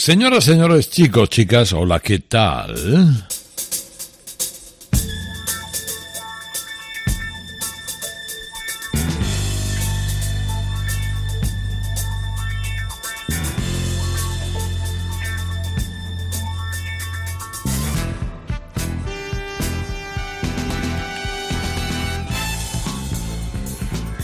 Señoras, 0.00 0.44
señores, 0.44 0.88
chicos, 0.88 1.28
chicas, 1.28 1.74
hola, 1.74 2.00
¿qué 2.00 2.20
tal? 2.20 2.74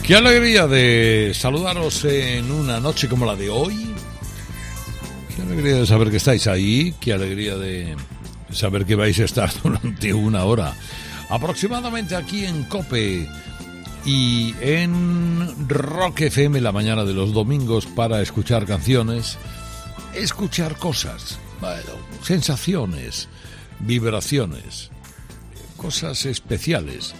Qué 0.03 0.15
alegría 0.15 0.65
de 0.65 1.33
saludaros 1.35 2.03
en 2.05 2.49
una 2.49 2.79
noche 2.79 3.07
como 3.07 3.27
la 3.27 3.35
de 3.35 3.51
hoy. 3.51 3.96
Alegría 5.57 5.79
de 5.79 5.87
saber 5.87 6.11
que 6.11 6.17
estáis 6.17 6.45
ahí. 6.45 6.93
Qué 6.99 7.13
alegría 7.13 7.57
de 7.57 7.95
saber 8.51 8.85
que 8.85 8.93
vais 8.93 9.19
a 9.19 9.23
estar 9.23 9.49
durante 9.63 10.13
una 10.13 10.43
hora 10.43 10.75
aproximadamente 11.31 12.15
aquí 12.15 12.45
en 12.45 12.63
Cope 12.65 13.27
y 14.05 14.53
en 14.61 15.67
Rock 15.67 16.21
FM 16.21 16.61
la 16.61 16.71
mañana 16.71 17.05
de 17.05 17.15
los 17.15 17.33
domingos 17.33 17.87
para 17.87 18.21
escuchar 18.21 18.67
canciones, 18.67 19.39
escuchar 20.13 20.77
cosas, 20.77 21.39
sensaciones, 22.21 23.27
vibraciones, 23.79 24.91
cosas 25.75 26.27
especiales 26.27 27.15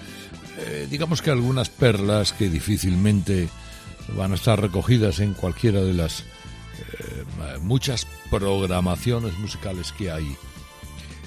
eh, 0.59 0.88
digamos 0.92 1.23
que 1.23 1.31
algunas 1.31 1.70
perlas 1.70 2.34
que 2.34 2.50
difícilmente 2.50 3.50
van 4.16 4.31
a 4.31 4.36
estar 4.36 4.62
recogidas 4.62 5.22
en 5.22 5.34
cualquiera 5.34 5.81
de 5.81 5.94
las 5.95 6.23
eh, 6.80 7.58
muchas 7.62 8.08
programaciones 8.30 9.38
musicales 9.38 9.91
que 9.91 10.12
hay 10.12 10.36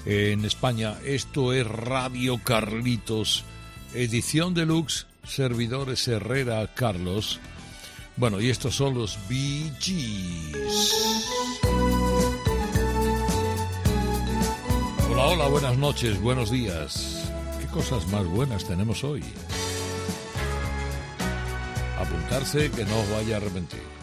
en 0.05 0.45
España. 0.45 0.95
Esto 1.05 1.53
es 1.53 1.67
Radio 1.67 2.39
Carlitos, 2.43 3.43
edición 3.93 4.53
deluxe, 4.53 5.07
servidores 5.23 6.07
Herrera 6.07 6.67
Carlos. 6.73 7.39
Bueno, 8.17 8.41
y 8.41 8.49
estos 8.49 8.75
son 8.75 8.93
los 8.95 9.17
Bee 9.29 9.71
Hola, 15.09 15.25
hola, 15.25 15.47
buenas 15.47 15.77
noches, 15.77 16.19
buenos 16.21 16.51
días 16.51 17.21
cosas 17.71 18.05
más 18.09 18.25
buenas 18.25 18.65
tenemos 18.65 19.03
hoy. 19.03 19.23
Apuntarse 21.97 22.69
que 22.71 22.85
no 22.85 22.95
vaya 23.15 23.35
a 23.35 23.37
arrepentir. 23.37 24.00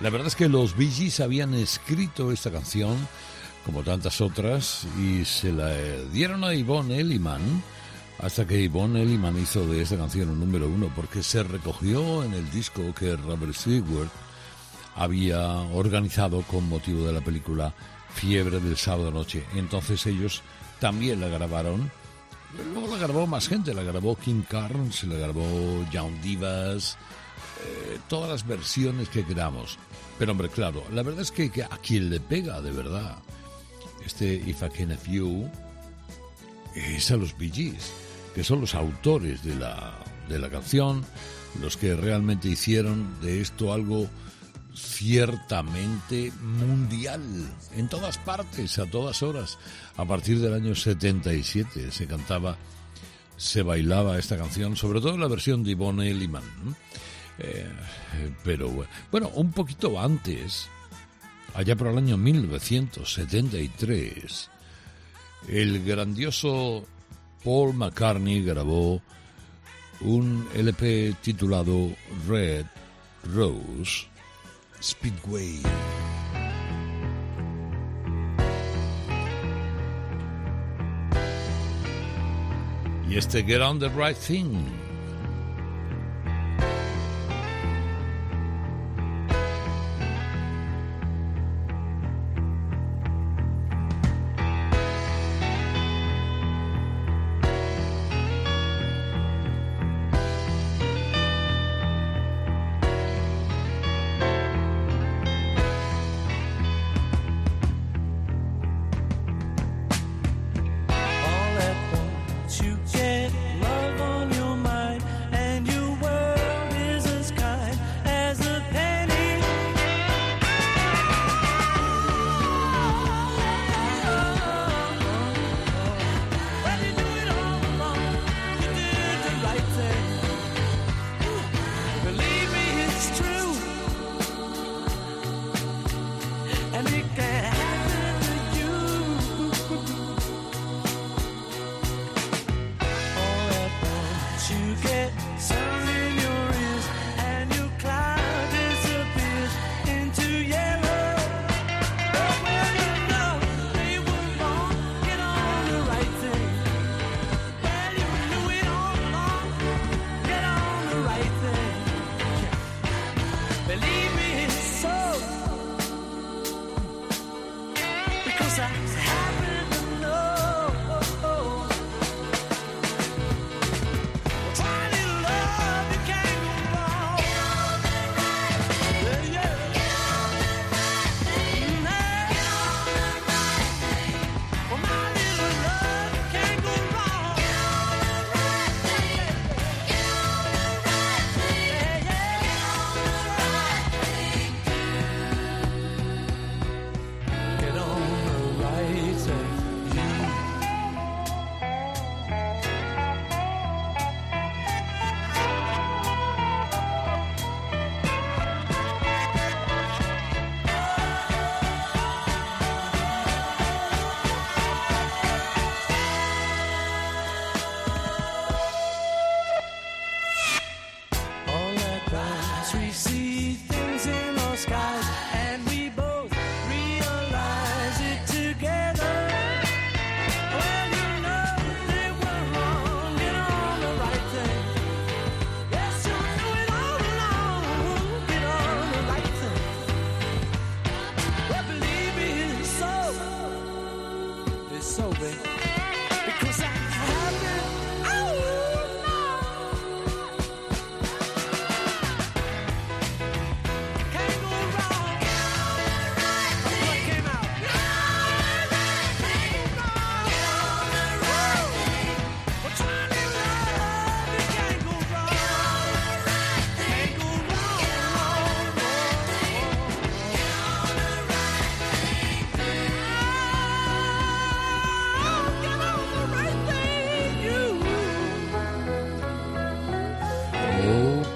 La 0.00 0.08
verdad 0.08 0.28
es 0.28 0.36
que 0.36 0.48
los 0.48 0.76
Bee 0.76 0.90
Gees 0.90 1.20
habían 1.20 1.52
escrito 1.52 2.32
esta 2.32 2.50
canción, 2.50 2.96
como 3.66 3.82
tantas 3.82 4.22
otras, 4.22 4.86
y 4.98 5.26
se 5.26 5.52
la 5.52 5.74
dieron 6.10 6.42
a 6.42 6.54
Yvonne 6.54 6.98
Elliman, 6.98 7.62
hasta 8.18 8.46
que 8.46 8.62
Yvonne 8.66 9.02
Elliman 9.02 9.38
hizo 9.38 9.66
de 9.66 9.82
esta 9.82 9.98
canción 9.98 10.30
un 10.30 10.40
número 10.40 10.68
uno, 10.68 10.90
porque 10.96 11.22
se 11.22 11.42
recogió 11.42 12.24
en 12.24 12.32
el 12.32 12.50
disco 12.50 12.94
que 12.94 13.14
Robert 13.14 13.54
Stewart 13.54 14.08
había 14.96 15.46
organizado 15.48 16.42
con 16.42 16.68
motivo 16.68 17.06
de 17.06 17.12
la 17.12 17.20
película 17.20 17.74
Fiebre 18.14 18.58
del 18.58 18.76
sábado 18.78 19.10
noche. 19.10 19.44
Entonces 19.54 20.04
ellos 20.06 20.42
también 20.80 21.20
la 21.20 21.28
grabaron. 21.28 21.90
Luego 22.74 22.96
la 22.96 23.02
grabó 23.02 23.26
más 23.26 23.48
gente, 23.48 23.74
la 23.74 23.82
grabó 23.82 24.16
Kim 24.16 24.42
Carnes, 24.42 25.04
la 25.04 25.16
grabó 25.16 25.86
Young 25.92 26.20
Divas, 26.20 26.98
eh, 27.64 27.98
todas 28.08 28.30
las 28.30 28.46
versiones 28.46 29.08
que 29.08 29.24
queramos. 29.24 29.78
Pero 30.20 30.32
hombre, 30.32 30.50
claro, 30.50 30.84
la 30.92 31.02
verdad 31.02 31.22
es 31.22 31.30
que, 31.30 31.50
a 31.62 31.78
quien 31.78 32.10
le 32.10 32.20
pega 32.20 32.60
de 32.60 32.72
verdad 32.72 33.16
este 34.04 34.34
If 34.34 34.62
I 34.62 34.68
Can 34.68 34.92
Have 34.92 35.10
You 35.10 35.50
es 36.74 37.10
a 37.10 37.16
los 37.16 37.38
Bee 37.38 37.74
que 38.34 38.44
son 38.44 38.60
los 38.60 38.74
autores 38.74 39.42
de 39.42 39.54
la, 39.54 39.94
de 40.28 40.38
la 40.38 40.50
canción, 40.50 41.06
los 41.62 41.78
que 41.78 41.96
realmente 41.96 42.48
hicieron 42.48 43.18
de 43.22 43.40
esto 43.40 43.72
algo 43.72 44.10
ciertamente 44.74 46.32
mundial, 46.42 47.22
en 47.74 47.88
todas 47.88 48.18
partes, 48.18 48.78
a 48.78 48.84
todas 48.84 49.22
horas. 49.22 49.56
A 49.96 50.04
partir 50.04 50.38
del 50.38 50.52
año 50.52 50.74
77 50.74 51.90
se 51.90 52.06
cantaba, 52.06 52.58
se 53.38 53.62
bailaba 53.62 54.18
esta 54.18 54.36
canción, 54.36 54.76
sobre 54.76 55.00
todo 55.00 55.16
la 55.16 55.28
versión 55.28 55.64
de 55.64 55.70
Yvonne 55.70 56.10
Elliman. 56.10 56.44
Eh, 57.40 57.66
pero 58.44 58.86
bueno, 59.10 59.30
un 59.34 59.50
poquito 59.52 59.98
antes, 59.98 60.68
allá 61.54 61.74
por 61.76 61.88
el 61.88 61.98
año 61.98 62.16
1973, 62.16 64.50
el 65.48 65.84
grandioso 65.84 66.86
Paul 67.42 67.74
McCartney 67.74 68.44
grabó 68.44 69.02
un 70.00 70.48
LP 70.54 71.16
titulado 71.22 71.90
Red 72.28 72.66
Rose 73.34 74.06
Speedway. 74.82 75.60
Y 83.08 83.16
este 83.16 83.42
Get 83.42 83.60
on 83.60 83.80
the 83.80 83.88
Right 83.88 84.16
Thing 84.16 84.79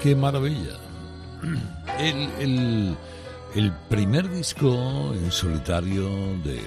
qué 0.05 0.15
maravilla. 0.15 0.77
El, 1.99 2.95
primer 3.89 4.31
disco 4.31 5.15
en 5.15 5.33
solitario 5.33 6.11
de 6.45 6.61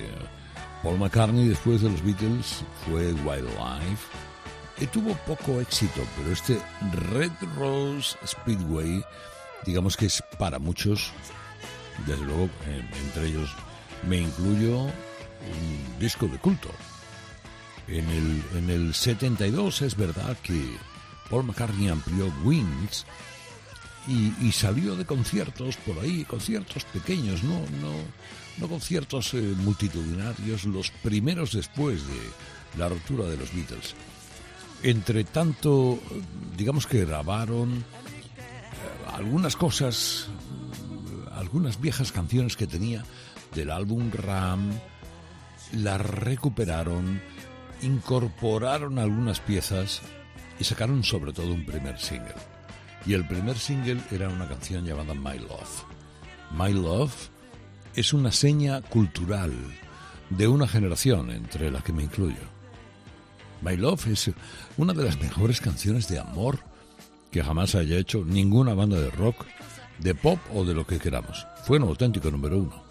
Paul 0.82 0.98
McCartney 0.98 1.48
después 1.48 1.84
de 1.84 1.92
los 1.92 2.04
Beatles 2.04 2.64
fue 2.84 3.14
Wildlife. 3.14 4.08
Que 4.80 4.88
tuvo 4.88 5.14
poco 5.28 5.62
éxito, 5.62 6.02
pero 6.18 6.32
este 6.32 6.60
Red 7.12 7.32
Rose 7.56 8.18
Speedway, 8.26 9.04
digamos 9.68 9.96
que 9.96 10.08
es 10.08 10.24
para 10.40 10.58
muchos, 10.58 11.12
desde 12.08 12.26
luego, 12.26 12.46
eh, 12.66 12.90
entre 13.06 13.28
ellos 13.28 13.56
me 14.10 14.18
incluyo, 14.18 14.80
un 14.80 16.00
disco 16.00 16.26
de 16.26 16.40
culto. 16.40 16.70
En 17.88 18.10
el, 18.10 18.44
en 18.58 18.70
el 18.72 18.96
72 18.96 19.84
es 19.84 19.96
verdad 19.96 20.36
que 20.42 20.76
Paul 21.30 21.46
McCartney 21.46 21.90
amplió 21.90 22.32
Wings 22.44 23.06
y, 24.08 24.52
salió 24.54 24.96
de 24.96 25.06
conciertos 25.06 25.76
por 25.78 26.00
ahí, 26.00 26.24
conciertos 26.24 26.86
pequeños, 26.86 27.44
no, 27.44 27.60
no, 27.60 27.94
no 28.58 28.68
conciertos 28.70 29.34
eh, 29.34 29.54
multitudinarios, 29.58 30.64
los 30.64 30.92
primeros 30.92 31.52
después 31.52 32.08
de 32.08 32.20
la 32.78 32.88
ruptura 32.88 33.26
de 33.26 33.36
los 33.36 33.54
Beatles. 33.54 33.96
Entre 34.82 35.26
tanto, 35.26 36.00
digamos 36.56 36.88
que 36.88 37.04
grabaron 37.04 37.74
eh, 37.74 37.84
algunas 39.14 39.58
cosas, 39.58 40.28
algunas 41.34 41.82
viejas 41.82 42.14
canciones 42.14 42.56
que 42.56 42.68
tenía 42.68 43.04
del 43.54 43.72
álbum 43.72 44.10
Ram, 44.12 44.72
las 45.74 46.00
recuperaron, 46.00 47.22
incorporaron 47.82 49.00
algunas 49.00 49.42
piezas 49.42 50.02
y 50.60 50.64
sacaron 50.64 51.04
sobre 51.04 51.34
todo 51.34 51.54
un 51.54 51.66
primer 51.66 52.00
single. 52.00 52.36
Y 53.06 53.14
el 53.14 53.28
primer 53.28 53.58
single 53.58 54.02
era 54.12 54.30
una 54.30 54.48
canción 54.48 54.86
llamada 54.86 55.14
My 55.14 55.40
Love. 55.40 55.84
My 56.52 56.74
Love 56.74 57.14
es 57.96 58.14
una 58.14 58.32
seña 58.32 58.82
cultural 58.82 59.54
de 60.30 60.48
una 60.48 60.68
generación 60.68 61.32
entre 61.32 61.72
la 61.72 61.82
que 61.82 61.94
me 61.94 62.04
incluyo. 62.04 62.58
My 63.62 63.76
Love 63.78 64.08
es 64.08 64.32
una 64.78 64.94
de 64.94 65.04
las 65.04 65.20
mejores 65.20 65.62
canciones 65.62 66.08
de 66.08 66.20
amor 66.20 66.60
que 67.32 67.44
jamás 67.44 67.76
haya 67.76 67.98
hecho 67.98 68.24
ninguna 68.26 68.74
banda 68.74 69.00
de 69.00 69.10
rock, 69.10 69.46
de 70.00 70.14
pop 70.16 70.40
o 70.54 70.64
de 70.64 70.74
lo 70.74 70.86
que 70.86 71.00
queramos. 71.00 71.48
Fue 71.66 71.78
un 71.78 71.84
auténtico 71.84 72.30
número 72.30 72.58
uno. 72.58 72.84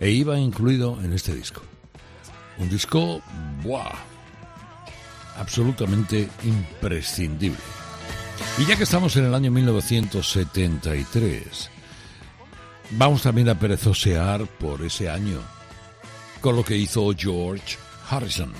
E 0.00 0.10
iba 0.10 0.38
incluido 0.38 1.00
en 1.02 1.12
este 1.12 1.34
disco. 1.34 1.62
Un 2.58 2.68
disco, 2.68 3.20
¡buah! 3.62 4.15
Absolutamente 5.38 6.28
imprescindible. 6.44 7.58
Y 8.58 8.66
ya 8.66 8.76
que 8.76 8.84
estamos 8.84 9.16
en 9.16 9.24
el 9.26 9.34
año 9.34 9.50
1973, 9.50 11.70
vamos 12.92 13.22
también 13.22 13.48
a 13.48 13.58
perezosear 13.58 14.46
por 14.46 14.82
ese 14.82 15.10
año 15.10 15.40
con 16.40 16.54
lo 16.56 16.64
que 16.64 16.76
hizo 16.76 17.12
George 17.16 17.76
Harrison. 18.08 18.52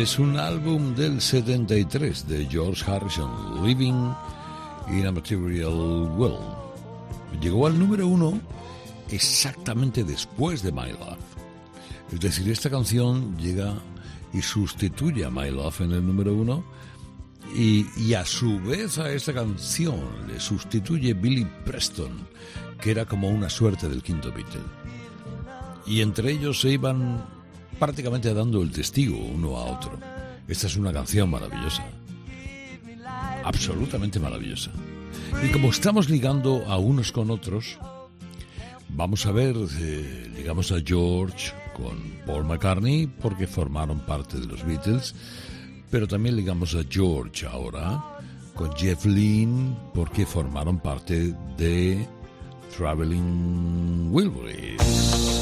Es 0.00 0.18
un 0.18 0.38
álbum 0.38 0.94
del 0.94 1.20
73 1.20 2.26
de 2.26 2.46
George 2.46 2.90
Harrison, 2.90 3.62
Living 3.62 4.14
in 4.88 5.06
a 5.06 5.12
Material 5.12 5.74
World. 6.16 6.56
Llegó 7.38 7.66
al 7.66 7.78
número 7.78 8.06
uno 8.06 8.40
exactamente 9.10 10.02
después 10.02 10.62
de 10.62 10.72
My 10.72 10.90
Love. 10.92 11.18
Es 12.10 12.18
decir, 12.18 12.50
esta 12.50 12.70
canción 12.70 13.36
llega 13.36 13.74
y 14.32 14.40
sustituye 14.40 15.26
a 15.26 15.30
My 15.30 15.50
Love 15.50 15.82
en 15.82 15.92
el 15.92 16.06
número 16.06 16.32
uno 16.34 16.64
y, 17.54 17.84
y, 17.98 18.14
a 18.14 18.24
su 18.24 18.58
vez 18.58 18.96
a 18.96 19.12
esta 19.12 19.34
canción 19.34 20.00
le 20.26 20.40
sustituye 20.40 21.12
Billy 21.12 21.46
Preston, 21.66 22.26
que 22.80 22.92
era 22.92 23.04
como 23.04 23.28
una 23.28 23.50
suerte 23.50 23.86
del 23.86 24.02
quinto 24.02 24.32
Beatle. 24.32 24.62
Y 25.86 26.00
entre 26.00 26.32
ellos 26.32 26.58
se 26.58 26.70
iban 26.70 27.22
prácticamente 27.80 28.32
dando 28.34 28.62
el 28.62 28.70
testigo 28.70 29.16
uno 29.16 29.56
a 29.56 29.64
otro. 29.64 29.98
Esta 30.46 30.66
es 30.66 30.76
una 30.76 30.92
canción 30.92 31.30
maravillosa, 31.30 31.82
absolutamente 33.42 34.20
maravillosa. 34.20 34.70
Y 35.42 35.50
como 35.50 35.70
estamos 35.70 36.10
ligando 36.10 36.64
a 36.68 36.76
unos 36.76 37.10
con 37.10 37.30
otros, 37.30 37.78
vamos 38.90 39.24
a 39.24 39.32
ver, 39.32 39.56
eh, 39.80 40.30
ligamos 40.36 40.70
a 40.72 40.80
George 40.84 41.52
con 41.72 41.96
Paul 42.26 42.44
McCartney 42.44 43.06
porque 43.06 43.46
formaron 43.46 44.00
parte 44.00 44.38
de 44.38 44.46
los 44.46 44.62
Beatles, 44.64 45.14
pero 45.90 46.06
también 46.06 46.36
ligamos 46.36 46.74
a 46.74 46.82
George 46.88 47.46
ahora 47.46 48.02
con 48.54 48.76
Jeff 48.76 49.06
Lynne 49.06 49.74
porque 49.94 50.26
formaron 50.26 50.78
parte 50.80 51.34
de 51.56 52.06
Traveling 52.76 54.10
Wilburys. 54.12 55.40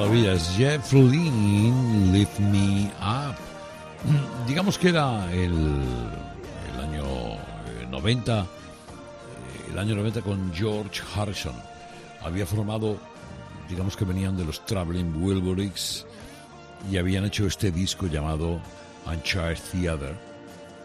Maravillas. 0.00 0.56
Jeff 0.56 0.92
Lynne, 0.92 2.12
Lift 2.12 2.38
Me 2.38 2.90
Up. 3.00 3.36
Digamos 4.46 4.78
que 4.78 4.88
era 4.88 5.30
el, 5.32 5.52
año 6.80 7.36
90, 7.90 8.40
eh, 8.40 8.44
el 9.70 9.78
año 9.78 9.94
90 9.96 10.22
con 10.22 10.52
George 10.54 11.02
Harrison. 11.14 11.54
Había 12.22 12.46
formado, 12.46 12.96
digamos 13.68 13.94
que 13.94 14.06
venían 14.06 14.38
de 14.38 14.44
los 14.46 14.64
Traveling 14.64 15.22
Wilburys 15.22 16.06
y 16.90 16.96
habían 16.96 17.26
hecho 17.26 17.46
este 17.46 17.70
disco 17.70 18.06
llamado 18.06 18.58
Uncharted 19.06 19.62
Theater, 19.70 20.16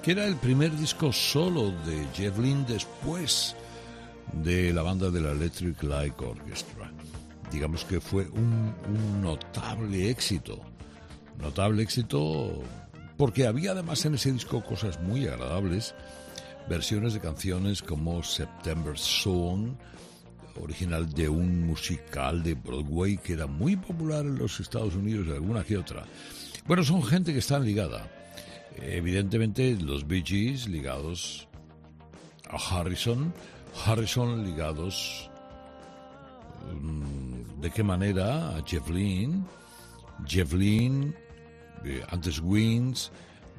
que 0.03 0.11
era 0.11 0.25
el 0.25 0.35
primer 0.35 0.75
disco 0.75 1.13
solo 1.13 1.71
de 1.85 2.05
Jeff 2.13 2.37
Lynne 2.37 2.65
después 2.67 3.55
de 4.33 4.73
la 4.73 4.81
banda 4.81 5.09
de 5.09 5.21
la 5.21 5.31
Electric 5.31 5.81
Light 5.83 6.21
Orchestra 6.21 6.84
digamos 7.55 7.85
que 7.85 8.01
fue 8.01 8.27
un, 8.27 9.21
notable 9.21 10.09
éxito. 10.09 10.59
Notable 11.39 11.83
éxito 11.83 12.61
porque 13.17 13.47
había 13.47 13.71
además 13.71 14.03
en 14.05 14.15
ese 14.15 14.33
disco 14.33 14.61
cosas 14.61 14.99
muy 14.99 15.25
agradables, 15.25 15.95
versiones 16.67 17.13
de 17.13 17.21
canciones 17.21 17.81
como 17.81 18.21
September 18.23 18.97
Song, 18.97 19.69
original 20.61 21.09
de 21.13 21.29
un 21.29 21.65
musical 21.65 22.43
de 22.43 22.55
Broadway 22.55 23.17
que 23.17 23.33
era 23.33 23.47
muy 23.47 23.77
popular 23.77 24.25
en 24.25 24.37
los 24.37 24.59
Estados 24.59 24.95
Unidos, 24.95 25.27
alguna 25.29 25.63
que 25.63 25.77
otra. 25.77 26.03
Bueno, 26.67 26.83
son 26.83 27.03
gente 27.03 27.31
que 27.31 27.39
están 27.39 27.63
ligada. 27.63 28.11
Evidentemente 28.81 29.77
los 29.79 30.05
Bee 30.05 30.23
Gees 30.25 30.67
ligados 30.67 31.47
a 32.49 32.57
Harrison, 32.57 33.33
Harrison 33.85 34.43
ligados 34.43 35.29
mm, 36.81 37.34
de 37.59 37.71
qué 37.71 37.83
manera 37.83 38.55
a 38.55 38.63
Jeff 38.65 38.89
Lynne, 38.89 39.43
Jeff 40.25 40.53
Lynne, 40.53 41.13
eh, 41.83 42.03
antes 42.09 42.39
Wings, 42.39 43.11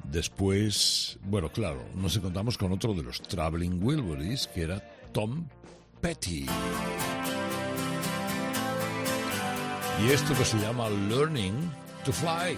después, 0.03 1.17
bueno, 1.23 1.49
claro, 1.49 1.83
nos 1.95 2.15
encontramos 2.15 2.57
con 2.57 2.71
otro 2.71 2.93
de 2.93 3.03
los 3.03 3.21
Traveling 3.21 3.83
Wilburys, 3.83 4.47
que 4.47 4.63
era 4.63 4.81
Tom 5.11 5.47
Petty. 6.01 6.45
Y 10.05 10.11
esto 10.11 10.33
que 10.35 10.45
se 10.45 10.59
llama 10.59 10.89
Learning 10.89 11.55
to 12.05 12.13
Fly. 12.13 12.57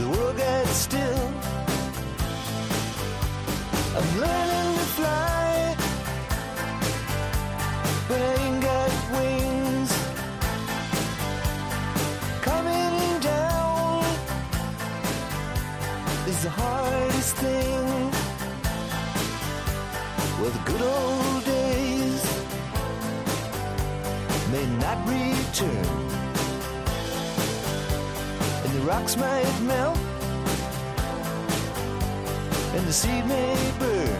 the 0.00 0.08
world 0.08 0.36
gets 0.36 0.70
still. 0.70 1.26
I'm 3.96 4.10
learning 4.24 4.70
to 4.78 4.86
fly, 4.96 5.76
but 8.08 8.20
I 8.22 8.60
got 8.68 8.90
wings. 9.16 9.90
Coming 12.48 13.20
down 13.20 14.04
is 16.30 16.42
the 16.46 16.50
hardest 16.50 17.34
thing. 17.36 17.86
Well, 20.38 20.52
the 20.56 20.62
good 20.70 20.82
old 20.96 21.44
days 21.44 22.22
may 24.52 24.66
not 24.84 24.98
return 25.08 25.99
rocks 28.90 29.16
might 29.16 29.60
melt, 29.62 29.96
and 32.74 32.84
the 32.88 32.92
seed 32.92 33.24
may 33.26 33.54
burn. 33.78 34.19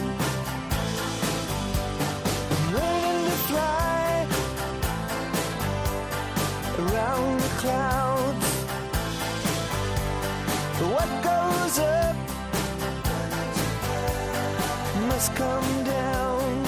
Clouds. 7.61 8.45
What 10.93 11.09
goes 11.29 11.77
up 11.79 12.15
must 15.07 15.35
come 15.35 15.83
down. 15.83 16.60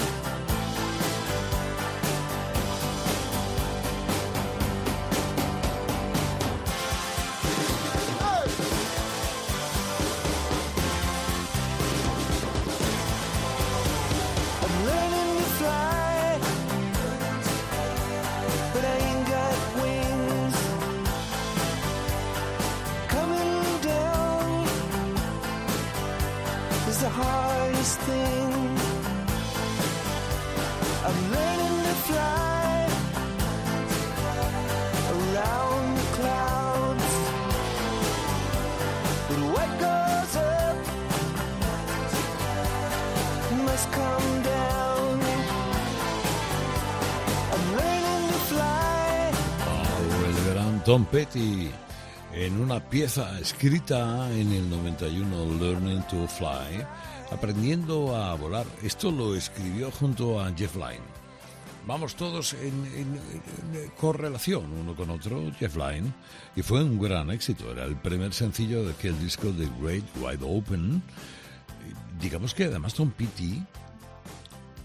Tom 50.84 51.06
Petty 51.06 51.70
en 52.34 52.60
una 52.60 52.78
pieza 52.78 53.38
escrita 53.40 54.30
en 54.30 54.52
el 54.52 54.68
91, 54.68 55.58
Learning 55.58 56.02
to 56.02 56.28
Fly, 56.28 56.84
aprendiendo 57.34 58.16
a 58.16 58.34
volar. 58.34 58.66
Esto 58.82 59.10
lo 59.10 59.34
escribió 59.34 59.90
junto 59.90 60.40
a 60.40 60.52
Jeff 60.54 60.74
Lynne. 60.76 61.14
Vamos 61.86 62.14
todos 62.14 62.54
en, 62.54 63.20
correlación 64.00 64.72
uno 64.72 64.96
con 64.96 65.10
otro, 65.10 65.52
Jeff 65.58 65.76
Lynne, 65.76 66.12
y 66.56 66.62
fue 66.62 66.82
un 66.82 66.98
gran 66.98 67.30
éxito. 67.30 67.70
Era 67.70 67.84
el 67.84 67.96
primer 67.96 68.32
sencillo 68.32 68.84
de 68.84 68.92
aquel 68.92 69.18
disco 69.18 69.52
de 69.52 69.68
Great 69.80 70.04
Wide 70.18 70.38
Open. 70.42 71.02
Digamos 72.18 72.54
que 72.54 72.64
además 72.64 72.94
Tom 72.94 73.10
Petty 73.10 73.62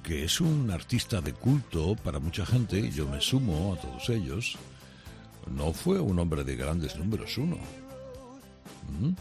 que 0.10 0.24
es 0.24 0.42
un 0.42 0.72
artista 0.72 1.22
de 1.22 1.34
culto 1.34 1.96
para 1.96 2.18
mucha 2.18 2.44
gente, 2.44 2.90
yo 2.90 3.08
me 3.08 3.22
sumo 3.22 3.76
a 3.76 3.80
todos 3.80 4.10
ellos, 4.10 4.58
no 5.46 5.72
fue 5.72 6.00
un 6.00 6.18
hombre 6.18 6.44
de 6.44 6.56
grandes 6.56 6.96
números 6.98 7.38
uno. 7.38 7.58
¿Mm? 9.00 9.12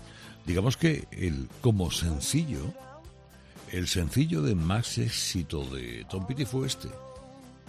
Digamos 0.47 0.79
que 0.79 1.07
el, 1.11 1.47
como 1.61 1.91
sencillo, 1.91 2.73
el 3.72 3.88
sencillo 3.88 4.42
de 4.42 4.54
más 4.54 4.98
éxito 4.98 5.64
de 5.64 6.04
Tom 6.09 6.26
Petty 6.26 6.44
fue 6.44 6.66
este, 6.66 6.88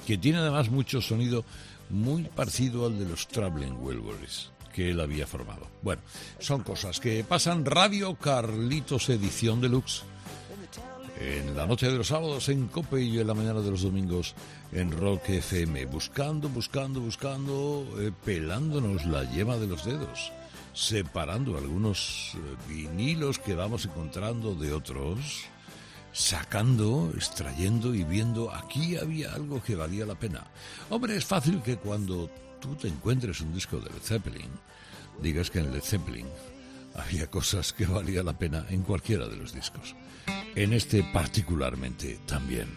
que 0.05 0.17
tiene 0.17 0.39
además 0.39 0.69
mucho 0.69 1.01
sonido 1.01 1.43
muy 1.89 2.23
parecido 2.23 2.85
al 2.85 2.99
de 2.99 3.05
los 3.05 3.27
Traveling 3.27 3.77
Wilburys 3.79 4.51
que 4.73 4.91
él 4.91 4.99
había 4.99 5.27
formado. 5.27 5.67
Bueno, 5.81 6.01
son 6.39 6.63
cosas 6.63 6.99
que 6.99 7.23
pasan. 7.23 7.65
Radio 7.65 8.15
Carlitos 8.15 9.09
Edición 9.09 9.61
Deluxe. 9.61 10.03
En 11.19 11.57
la 11.57 11.67
noche 11.67 11.91
de 11.91 11.97
los 11.97 12.07
sábados 12.07 12.47
en 12.47 12.67
Cope 12.67 13.01
y 13.01 13.19
en 13.19 13.27
la 13.27 13.33
mañana 13.33 13.59
de 13.59 13.71
los 13.71 13.81
domingos 13.81 14.35
en 14.71 14.89
Rock 14.91 15.29
FM, 15.29 15.85
buscando, 15.87 16.47
buscando, 16.47 17.01
buscando, 17.01 17.85
eh, 17.99 18.13
pelándonos 18.23 19.05
la 19.05 19.29
yema 19.29 19.57
de 19.57 19.67
los 19.67 19.83
dedos, 19.83 20.31
separando 20.73 21.57
algunos 21.57 22.35
eh, 22.35 22.55
vinilos 22.69 23.37
que 23.37 23.53
vamos 23.53 23.83
encontrando 23.83 24.55
de 24.55 24.71
otros, 24.71 25.43
sacando, 26.11 27.11
extrayendo 27.15 27.93
y 27.93 28.03
viendo 28.03 28.51
aquí 28.53 28.97
había 28.97 29.33
algo 29.33 29.61
que 29.61 29.75
valía 29.75 30.05
la 30.05 30.15
pena. 30.15 30.47
Hombre, 30.89 31.15
es 31.15 31.25
fácil 31.25 31.61
que 31.61 31.77
cuando 31.77 32.29
tú 32.59 32.75
te 32.75 32.87
encuentres 32.87 33.41
un 33.41 33.53
disco 33.53 33.77
de 33.77 33.89
Led 33.89 34.01
Zeppelin, 34.01 34.51
digas 35.21 35.49
que 35.49 35.59
en 35.59 35.71
Led 35.71 35.81
Zeppelin 35.81 36.27
había 36.95 37.27
cosas 37.27 37.73
que 37.73 37.85
valía 37.85 38.23
la 38.23 38.37
pena 38.37 38.65
en 38.69 38.83
cualquiera 38.83 39.27
de 39.27 39.37
los 39.37 39.53
discos. 39.53 39.95
En 40.55 40.73
este 40.73 41.03
particularmente 41.13 42.19
también. 42.25 42.67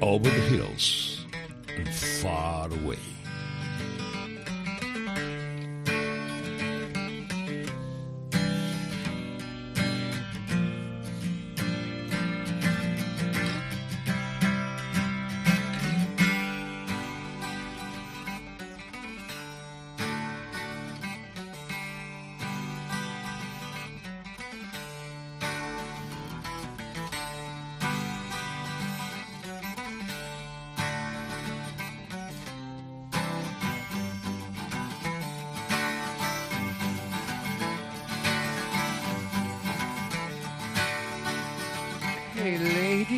Over 0.00 0.30
the 0.30 0.54
hills 0.54 1.26
and 1.78 1.88
far 1.88 2.70
away. 2.70 3.13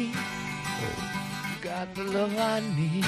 You 0.04 1.60
got 1.62 1.94
the 1.94 2.04
love 2.04 2.36
I 2.38 2.60
need. 2.76 3.06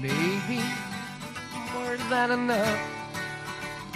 Maybe 0.00 0.60
more 1.72 1.96
than 2.10 2.30
enough. 2.32 2.80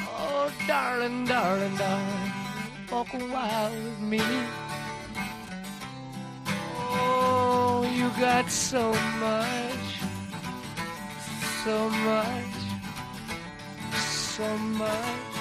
Oh, 0.01 0.51
darling, 0.67 1.25
darling, 1.25 1.77
darling, 1.77 2.33
walk 2.91 3.12
a 3.14 3.19
while 3.19 3.71
with 3.71 4.01
me. 4.01 4.23
Oh, 6.91 7.88
you 7.95 8.09
got 8.21 8.51
so 8.51 8.93
much, 9.21 9.87
so 11.64 11.91
much, 11.91 12.57
so 13.97 14.57
much. 14.59 15.38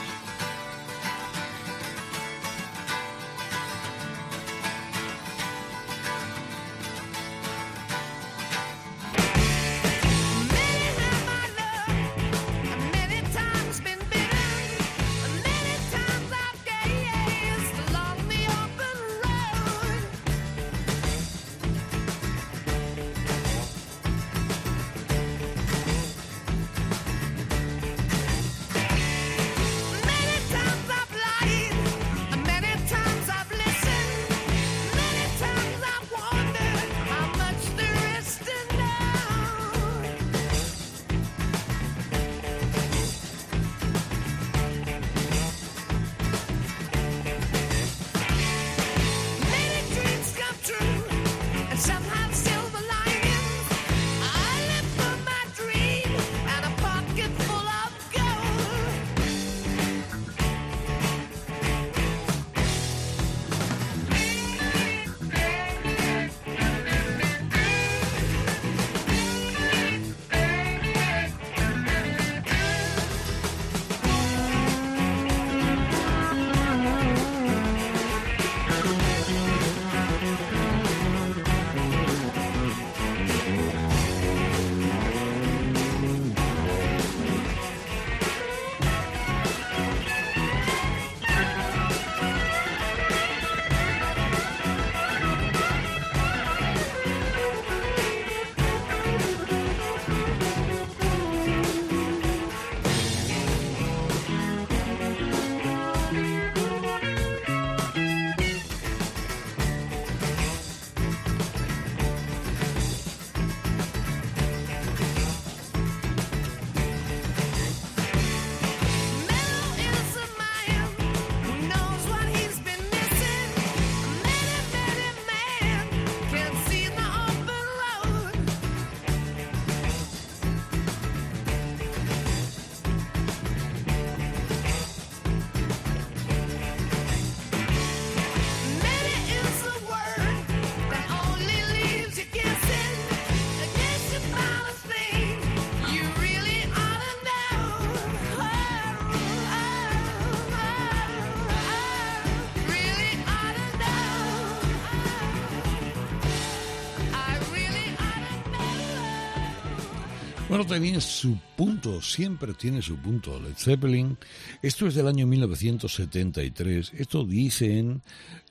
Tenía 160.68 161.00
su 161.00 161.38
punto, 161.56 162.02
siempre 162.02 162.54
tiene 162.54 162.82
su 162.82 162.98
punto. 162.98 163.40
Led 163.40 163.56
Zeppelin, 163.56 164.18
esto 164.62 164.88
es 164.88 164.96
del 164.96 165.08
año 165.08 165.26
1973. 165.26 166.94
Esto 166.94 167.24
dicen 167.24 168.02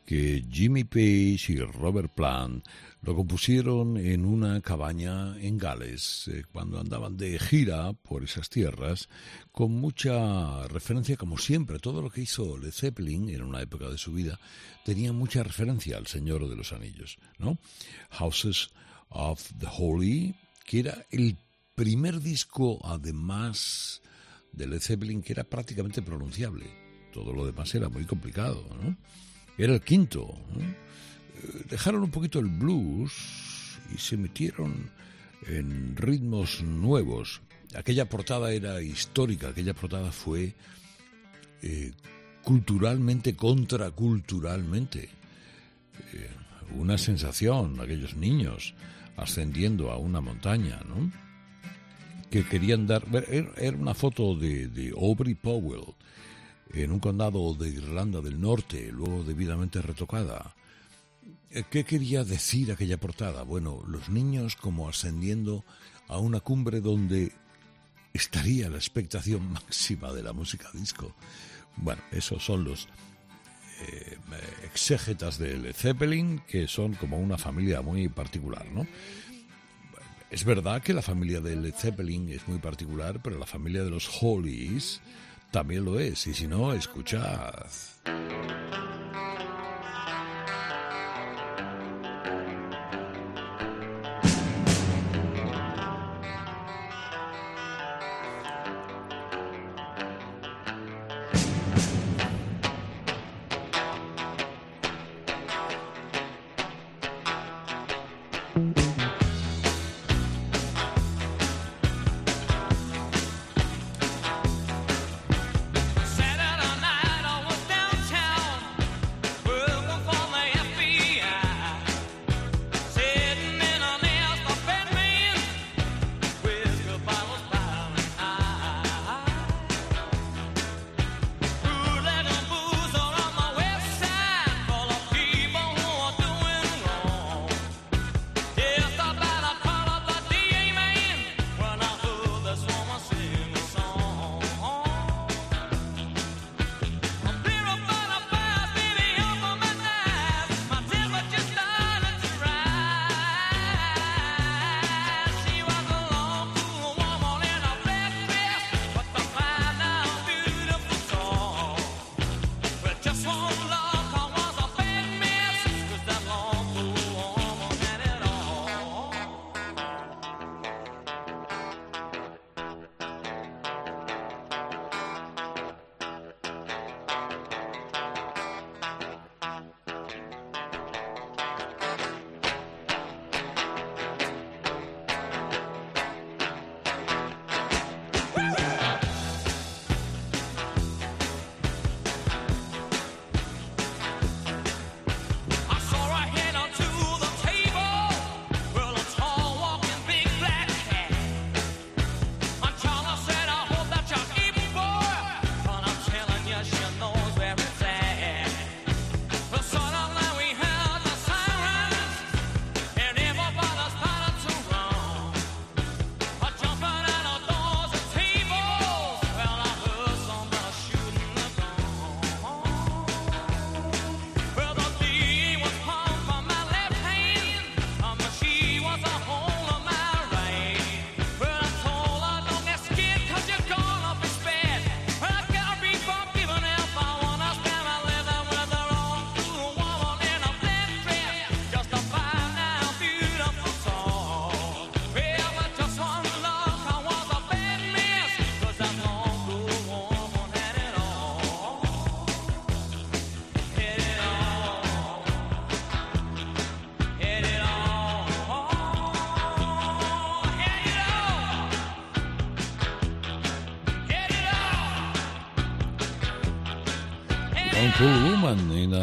que 0.06 0.42
Jimmy 0.50 0.84
Page 0.84 1.52
y 1.52 1.58
Robert 1.58 2.10
Plant 2.14 2.66
lo 3.02 3.14
compusieron 3.14 3.98
en 3.98 4.24
una 4.24 4.62
cabaña 4.62 5.38
en 5.40 5.58
Gales, 5.58 6.28
eh, 6.28 6.44
cuando 6.50 6.80
andaban 6.80 7.16
de 7.18 7.38
gira 7.38 7.92
por 7.92 8.24
esas 8.24 8.48
tierras, 8.48 9.08
con 9.52 9.72
mucha 9.72 10.66
referencia, 10.68 11.16
como 11.16 11.36
siempre, 11.36 11.78
todo 11.78 12.00
lo 12.00 12.08
que 12.08 12.22
hizo 12.22 12.56
Led 12.56 12.72
Zeppelin 12.72 13.28
en 13.28 13.42
una 13.42 13.60
época 13.60 13.90
de 13.90 13.98
su 13.98 14.12
vida 14.12 14.40
tenía 14.84 15.12
mucha 15.12 15.42
referencia 15.42 15.98
al 15.98 16.06
Señor 16.06 16.48
de 16.48 16.56
los 16.56 16.72
Anillos, 16.72 17.18
¿no? 17.38 17.58
Houses 18.10 18.70
of 19.10 19.52
the 19.58 19.68
Holy, 19.70 20.34
que 20.64 20.80
era 20.80 21.04
el 21.10 21.36
primer 21.76 22.20
disco, 22.20 22.80
además 22.84 24.02
de 24.50 24.66
Led 24.66 24.80
Zeppelin, 24.80 25.22
que 25.22 25.34
era 25.34 25.44
prácticamente 25.44 26.02
pronunciable. 26.02 26.66
Todo 27.12 27.32
lo 27.32 27.46
demás 27.46 27.72
era 27.74 27.88
muy 27.88 28.04
complicado, 28.04 28.66
¿no? 28.82 28.96
Era 29.56 29.74
el 29.74 29.82
quinto. 29.82 30.34
Eh, 30.58 31.64
Dejaron 31.70 32.02
un 32.02 32.10
poquito 32.10 32.38
el 32.38 32.46
blues 32.46 33.78
y 33.94 33.98
se 33.98 34.16
metieron 34.16 34.90
en 35.46 35.96
ritmos 35.96 36.62
nuevos. 36.62 37.42
aquella 37.74 38.08
portada 38.08 38.52
era 38.52 38.80
histórica, 38.80 39.48
aquella 39.48 39.74
portada 39.74 40.10
fue 40.10 40.54
eh, 41.62 41.92
culturalmente, 42.42 43.36
contraculturalmente. 43.36 45.10
Eh, 46.12 46.30
una 46.74 46.96
sensación, 46.96 47.80
aquellos 47.80 48.16
niños 48.16 48.74
ascendiendo 49.16 49.90
a 49.90 49.98
una 49.98 50.20
montaña, 50.20 50.80
¿no? 50.88 51.25
Que 52.30 52.44
querían 52.44 52.86
dar. 52.86 53.04
Era 53.56 53.76
una 53.76 53.94
foto 53.94 54.34
de, 54.34 54.68
de 54.68 54.90
Aubrey 54.90 55.34
Powell 55.34 55.94
en 56.72 56.92
un 56.92 56.98
condado 56.98 57.54
de 57.54 57.68
Irlanda 57.68 58.20
del 58.20 58.40
Norte, 58.40 58.90
luego 58.92 59.22
debidamente 59.22 59.80
retocada. 59.80 60.54
Eh, 61.50 61.64
¿Qué 61.70 61.84
quería 61.84 62.24
decir 62.24 62.72
aquella 62.72 62.98
portada? 62.98 63.42
Bueno, 63.42 63.82
los 63.86 64.08
niños 64.08 64.56
como 64.56 64.88
ascendiendo 64.88 65.64
a 66.08 66.18
una 66.18 66.40
cumbre 66.40 66.80
donde 66.80 67.32
estaría 68.12 68.68
la 68.68 68.76
expectación 68.76 69.52
máxima 69.52 70.12
de 70.12 70.22
la 70.22 70.32
música 70.32 70.68
disco. 70.72 71.14
Bueno, 71.76 72.02
esos 72.10 72.44
son 72.44 72.64
los 72.64 72.88
eh, 73.80 74.18
exégetas 74.64 75.38
de 75.38 75.58
Led 75.58 75.74
Zeppelin, 75.74 76.40
que 76.46 76.66
son 76.66 76.94
como 76.94 77.18
una 77.18 77.38
familia 77.38 77.82
muy 77.82 78.08
particular, 78.08 78.66
¿no? 78.72 78.86
Es 80.36 80.44
verdad 80.44 80.82
que 80.82 80.92
la 80.92 81.00
familia 81.00 81.40
de 81.40 81.56
Led 81.56 81.72
Zeppelin 81.72 82.28
es 82.28 82.46
muy 82.46 82.58
particular, 82.58 83.20
pero 83.24 83.38
la 83.38 83.46
familia 83.46 83.82
de 83.82 83.88
los 83.88 84.06
Hollies 84.20 85.00
también 85.50 85.86
lo 85.86 85.98
es, 85.98 86.26
y 86.26 86.34
si 86.34 86.46
no, 86.46 86.74
escuchad. 86.74 87.64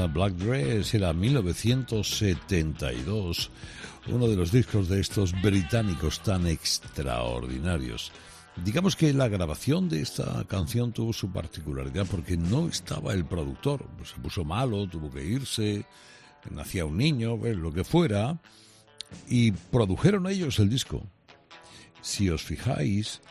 Black 0.07 0.33
Dress 0.33 0.93
era 0.93 1.13
1972, 1.13 3.49
uno 4.07 4.27
de 4.27 4.35
los 4.35 4.51
discos 4.51 4.89
de 4.89 4.99
estos 4.99 5.31
británicos 5.41 6.21
tan 6.21 6.47
extraordinarios. 6.47 8.11
Digamos 8.63 8.95
que 8.95 9.13
la 9.13 9.27
grabación 9.27 9.89
de 9.89 10.01
esta 10.01 10.43
canción 10.45 10.93
tuvo 10.93 11.13
su 11.13 11.31
particularidad 11.31 12.07
porque 12.07 12.37
no 12.37 12.67
estaba 12.67 13.13
el 13.13 13.25
productor, 13.25 13.87
se 14.03 14.19
puso 14.21 14.43
malo, 14.43 14.87
tuvo 14.87 15.11
que 15.11 15.23
irse, 15.23 15.85
nacía 16.49 16.85
un 16.85 16.97
niño, 16.97 17.37
pues, 17.37 17.55
lo 17.55 17.71
que 17.71 17.83
fuera, 17.83 18.39
y 19.27 19.51
produjeron 19.51 20.27
ellos 20.27 20.57
el 20.59 20.69
disco. 20.69 21.03
Si 22.01 22.29
os 22.29 22.43
fijáis, 22.43 23.21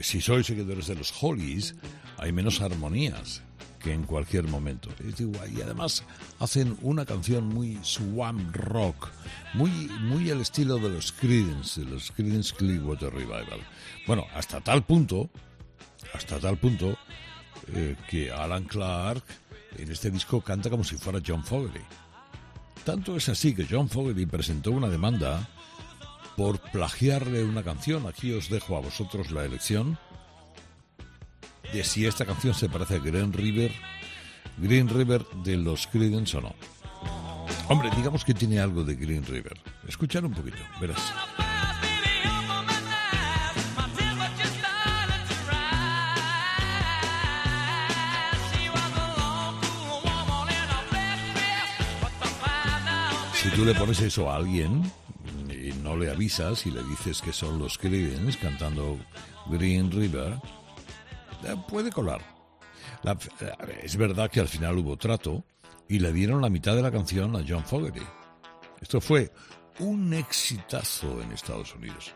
si 0.00 0.20
sois 0.20 0.46
seguidores 0.46 0.86
de 0.86 0.96
los 0.96 1.12
Hollies, 1.20 1.74
hay 2.18 2.32
menos 2.32 2.60
armonías 2.60 3.42
que 3.82 3.92
en 3.92 4.04
cualquier 4.04 4.48
momento. 4.48 4.88
Y 5.54 5.60
además 5.60 6.04
hacen 6.38 6.76
una 6.82 7.04
canción 7.04 7.48
muy 7.48 7.78
swamp 7.82 8.54
rock, 8.54 9.08
muy, 9.54 9.70
muy 10.00 10.30
al 10.30 10.40
estilo 10.40 10.76
de 10.78 10.90
los 10.90 11.12
Creedence, 11.12 11.80
de 11.80 11.90
los 11.90 12.10
Creedence 12.12 12.54
Clearwater 12.54 13.12
Revival. 13.12 13.60
Bueno, 14.06 14.26
hasta 14.34 14.60
tal 14.60 14.84
punto, 14.84 15.30
hasta 16.14 16.38
tal 16.38 16.56
punto, 16.58 16.96
eh, 17.74 17.96
que 18.08 18.30
Alan 18.30 18.64
Clark 18.64 19.24
en 19.78 19.90
este 19.90 20.10
disco 20.10 20.40
canta 20.40 20.70
como 20.70 20.84
si 20.84 20.96
fuera 20.96 21.20
John 21.24 21.44
Fogerty. 21.44 21.80
Tanto 22.84 23.16
es 23.16 23.28
así 23.28 23.54
que 23.54 23.66
John 23.68 23.88
Fogerty 23.88 24.26
presentó 24.26 24.72
una 24.72 24.88
demanda 24.88 25.48
por 26.36 26.58
plagiarle 26.58 27.44
una 27.44 27.62
canción. 27.62 28.06
Aquí 28.06 28.32
os 28.32 28.48
dejo 28.48 28.76
a 28.76 28.80
vosotros 28.80 29.30
la 29.30 29.44
elección 29.44 29.98
de 31.72 31.84
si 31.84 32.06
esta 32.06 32.26
canción 32.26 32.54
se 32.54 32.68
parece 32.68 32.96
a 32.96 32.98
Green 32.98 33.32
River, 33.32 33.72
Green 34.58 34.88
River 34.88 35.24
de 35.42 35.56
los 35.56 35.86
Creedence 35.86 36.36
o 36.36 36.40
no. 36.42 36.54
Hombre, 37.68 37.90
digamos 37.96 38.24
que 38.24 38.34
tiene 38.34 38.60
algo 38.60 38.84
de 38.84 38.94
Green 38.94 39.24
River. 39.24 39.58
Escuchar 39.88 40.24
un 40.24 40.32
poquito, 40.32 40.58
verás. 40.80 41.12
Si 53.34 53.48
tú 53.50 53.64
le 53.64 53.74
pones 53.74 54.00
eso 54.00 54.30
a 54.30 54.36
alguien 54.36 54.82
y 55.48 55.72
no 55.82 55.96
le 55.96 56.10
avisas 56.10 56.66
y 56.66 56.70
le 56.70 56.82
dices 56.84 57.22
que 57.22 57.32
son 57.32 57.58
los 57.58 57.78
Creedence 57.78 58.38
cantando 58.38 58.98
Green 59.50 59.90
River, 59.90 60.38
puede 61.68 61.90
colar. 61.90 62.20
La- 63.02 63.12
eh, 63.12 63.80
es 63.82 63.96
verdad 63.96 64.30
que 64.30 64.40
al 64.40 64.48
final 64.48 64.78
hubo 64.78 64.96
trato 64.96 65.44
y 65.88 65.98
le 65.98 66.12
dieron 66.12 66.40
la 66.40 66.48
mitad 66.50 66.74
de 66.74 66.82
la 66.82 66.90
canción 66.90 67.34
a 67.36 67.44
John 67.46 67.64
Fogerty. 67.64 68.00
Esto 68.80 69.00
fue 69.00 69.30
un 69.78 70.12
exitazo 70.14 71.20
en 71.22 71.32
Estados 71.32 71.74
Unidos. 71.74 72.14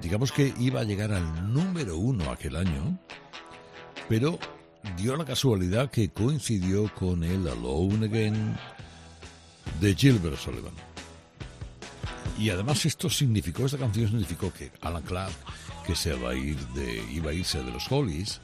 Digamos 0.00 0.32
que 0.32 0.52
iba 0.58 0.80
a 0.80 0.84
llegar 0.84 1.12
al 1.12 1.52
número 1.52 1.96
uno 1.98 2.30
aquel 2.30 2.56
año, 2.56 2.98
pero 4.08 4.38
dio 4.96 5.16
la 5.16 5.24
casualidad 5.24 5.90
que 5.90 6.10
coincidió 6.10 6.92
con 6.94 7.22
el 7.24 7.46
Alone 7.46 8.06
Again 8.06 8.56
de 9.80 9.94
Gilbert 9.94 10.38
Sullivan. 10.38 10.72
Y 12.38 12.50
además 12.50 12.84
esto 12.86 13.08
significó, 13.10 13.66
esta 13.66 13.78
canción 13.78 14.08
significó 14.08 14.52
que 14.52 14.72
Alan 14.80 15.02
Clark, 15.02 15.34
que 15.86 15.94
se 15.94 16.14
va 16.14 16.30
a 16.30 16.34
ir 16.34 16.58
de, 16.68 17.04
iba 17.12 17.30
a 17.30 17.34
irse 17.34 17.62
de 17.62 17.70
los 17.70 17.90
Hollies, 17.90 18.40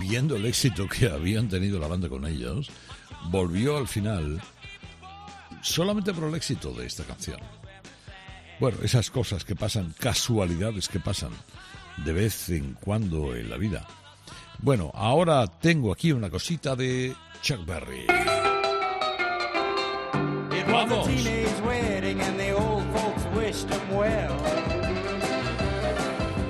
viendo 0.00 0.36
el 0.36 0.46
éxito 0.46 0.88
que 0.88 1.08
habían 1.08 1.48
tenido 1.48 1.78
la 1.78 1.86
banda 1.86 2.08
con 2.08 2.26
ellos, 2.26 2.70
volvió 3.30 3.76
al 3.76 3.88
final 3.88 4.40
solamente 5.62 6.12
por 6.12 6.24
el 6.24 6.34
éxito 6.34 6.72
de 6.72 6.86
esta 6.86 7.04
canción. 7.04 7.38
Bueno, 8.60 8.78
esas 8.82 9.10
cosas 9.10 9.44
que 9.44 9.56
pasan, 9.56 9.94
casualidades 9.98 10.88
que 10.88 11.00
pasan 11.00 11.32
de 12.04 12.12
vez 12.12 12.48
en 12.50 12.74
cuando 12.74 13.34
en 13.34 13.50
la 13.50 13.56
vida. 13.56 13.86
Bueno, 14.58 14.90
ahora 14.94 15.46
tengo 15.46 15.92
aquí 15.92 16.12
una 16.12 16.30
cosita 16.30 16.76
de 16.76 17.14
Chuck 17.42 17.64
Berry. 17.66 18.06
Him 23.72 23.96
well. 23.96 24.36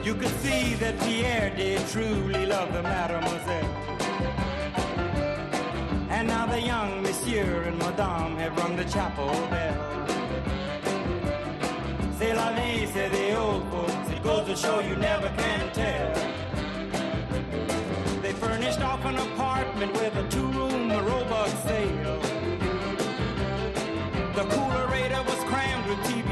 You 0.04 0.14
could 0.14 0.34
see 0.40 0.74
that 0.74 0.98
Pierre 1.00 1.50
did 1.54 1.86
truly 1.88 2.46
love 2.46 2.72
the 2.72 2.82
mademoiselle. 2.82 3.74
And 6.10 6.28
now 6.28 6.46
the 6.46 6.60
young 6.60 7.02
monsieur 7.02 7.62
and 7.62 7.78
madame 7.78 8.36
have 8.36 8.56
rung 8.58 8.76
the 8.76 8.84
chapel 8.84 9.32
bell. 9.50 9.92
C'est 12.18 12.34
la 12.34 12.52
vie, 12.52 12.86
say 12.86 13.08
the 13.08 13.36
old 13.36 13.64
folks. 13.70 14.10
It 14.10 14.22
goes 14.22 14.46
to 14.46 14.56
show 14.56 14.80
you 14.80 14.96
never 14.96 15.28
can 15.36 15.72
tell. 15.72 16.14
They 18.22 18.32
furnished 18.32 18.80
off 18.80 19.04
an 19.04 19.16
apartment 19.16 19.92
with 19.94 20.14
a 20.16 20.28
two-room 20.28 20.90
robot 20.90 21.48
sale. 21.66 22.20
The 24.34 24.44
coolerator 24.44 25.24
was 25.26 25.40
crammed 25.50 25.86
with 25.88 25.98
TV 26.06 26.31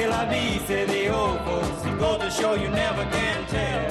C'est 0.00 0.08
la 0.08 0.24
vie, 0.24 0.58
say 0.66 0.86
the 0.86 1.14
old 1.14 1.38
folks. 1.40 1.82
Goes 1.98 2.20
to 2.20 2.30
show 2.30 2.54
you 2.54 2.70
never 2.70 3.04
can 3.12 3.44
tell. 3.48 3.90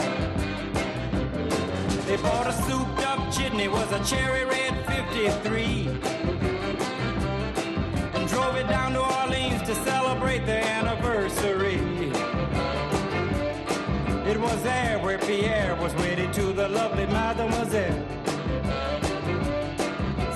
They 2.08 2.18
bought 2.18 2.48
a 2.48 2.52
souped 2.52 3.06
up 3.06 3.32
chitney, 3.32 3.68
was 3.68 3.92
a 3.92 4.04
cherry 4.04 4.44
red 4.44 4.74
53. 4.88 5.88
And 8.16 8.28
drove 8.28 8.56
it 8.56 8.68
down 8.68 8.94
to 8.94 9.02
Orleans 9.02 9.62
to 9.70 9.76
celebrate 9.86 10.48
their 10.48 10.64
anniversary. 10.64 11.78
It 14.32 14.40
was 14.42 14.64
there 14.64 14.98
where 14.98 15.20
Pierre 15.20 15.76
was 15.76 15.94
wedded 15.94 16.34
to 16.34 16.54
the 16.54 16.70
lovely 16.70 17.06
mademoiselle. 17.06 18.04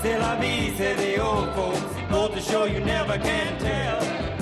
C'est 0.03 0.19
la 0.19 0.35
vie, 0.39 0.71
say 0.77 0.93
the 0.93 1.19
old 1.19 1.51
folks. 1.55 1.81
Goes 2.11 2.35
to 2.35 2.41
show 2.41 2.65
you 2.65 2.79
never 2.79 3.17
can 3.17 3.57
tell. 3.57 4.32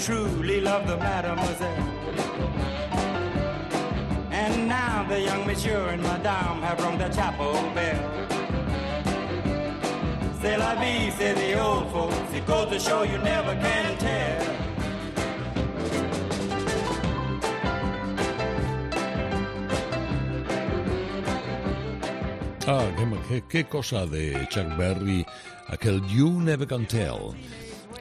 Truly 0.00 0.60
love 0.60 0.86
the 0.86 0.96
mademoiselle. 0.96 1.88
And 4.32 4.68
now 4.68 5.06
the 5.08 5.20
young 5.20 5.46
monsieur 5.46 5.88
and 5.88 6.02
madame 6.02 6.62
have 6.62 6.80
rung 6.80 6.98
the 6.98 7.08
chapel 7.10 7.52
bell. 7.74 8.10
C'est 10.40 10.56
la 10.56 10.74
vie, 10.76 11.10
say 11.18 11.34
the 11.34 11.60
old 11.60 11.90
folks. 11.92 12.16
It 12.34 12.46
goes 12.46 12.70
to 12.70 12.78
show 12.78 13.02
you 13.02 13.18
never 13.18 13.54
can 13.56 13.98
tell. 13.98 14.46
Ah, 22.66 22.86
qué- 23.28 23.42
qué 23.48 23.64
cosa 23.64 24.06
de 24.06 24.46
Chuck 24.50 24.76
Berry, 24.76 25.24
aquel 25.68 26.00
You 26.08 26.30
Never 26.40 26.66
Can 26.66 26.86
Tell, 26.86 27.34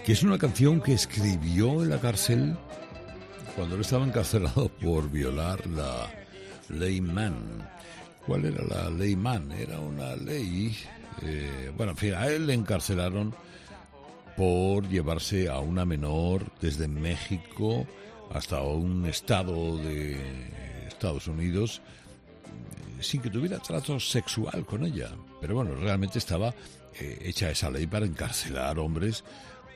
que 0.06 0.14
es 0.14 0.24
una 0.24 0.38
canción 0.38 0.82
que 0.82 0.94
escribió 0.94 1.84
en 1.84 1.90
la 1.90 2.00
cárcel 2.00 2.56
cuando 3.56 3.76
él 3.76 3.82
estaba 3.82 4.06
encarcelado 4.06 4.70
por 4.82 5.10
violar 5.10 5.66
la 5.68 6.10
ley 6.70 7.02
Mann. 7.02 7.68
¿Cuál 8.26 8.46
era 8.46 8.64
la 8.64 8.90
ley 8.90 9.16
Mann? 9.16 9.52
Era 9.52 9.80
una 9.80 10.16
ley... 10.16 10.76
eh, 11.24 11.72
bueno, 11.76 11.92
en 11.94 11.98
fin, 11.98 12.14
a 12.14 12.28
él 12.28 12.48
le 12.48 12.54
encarcelaron 12.54 13.34
por 14.38 14.88
llevarse 14.88 15.50
a 15.50 15.60
una 15.60 15.84
menor 15.84 16.46
desde 16.62 16.88
México 16.88 17.86
hasta 18.32 18.62
un 18.62 19.06
estado 19.06 19.78
de 19.78 20.18
Estados 20.88 21.28
Unidos 21.28 21.82
sin 23.02 23.22
que 23.22 23.30
tuviera 23.30 23.60
trato 23.60 24.00
sexual 24.00 24.66
con 24.66 24.86
ella. 24.86 25.10
Pero 25.42 25.56
bueno, 25.56 25.76
realmente 25.76 26.20
estaba 26.20 26.54
eh, 27.00 27.20
hecha 27.22 27.50
esa 27.50 27.70
ley 27.70 27.88
para 27.88 28.06
encarcelar 28.06 28.80
hombres 28.80 29.24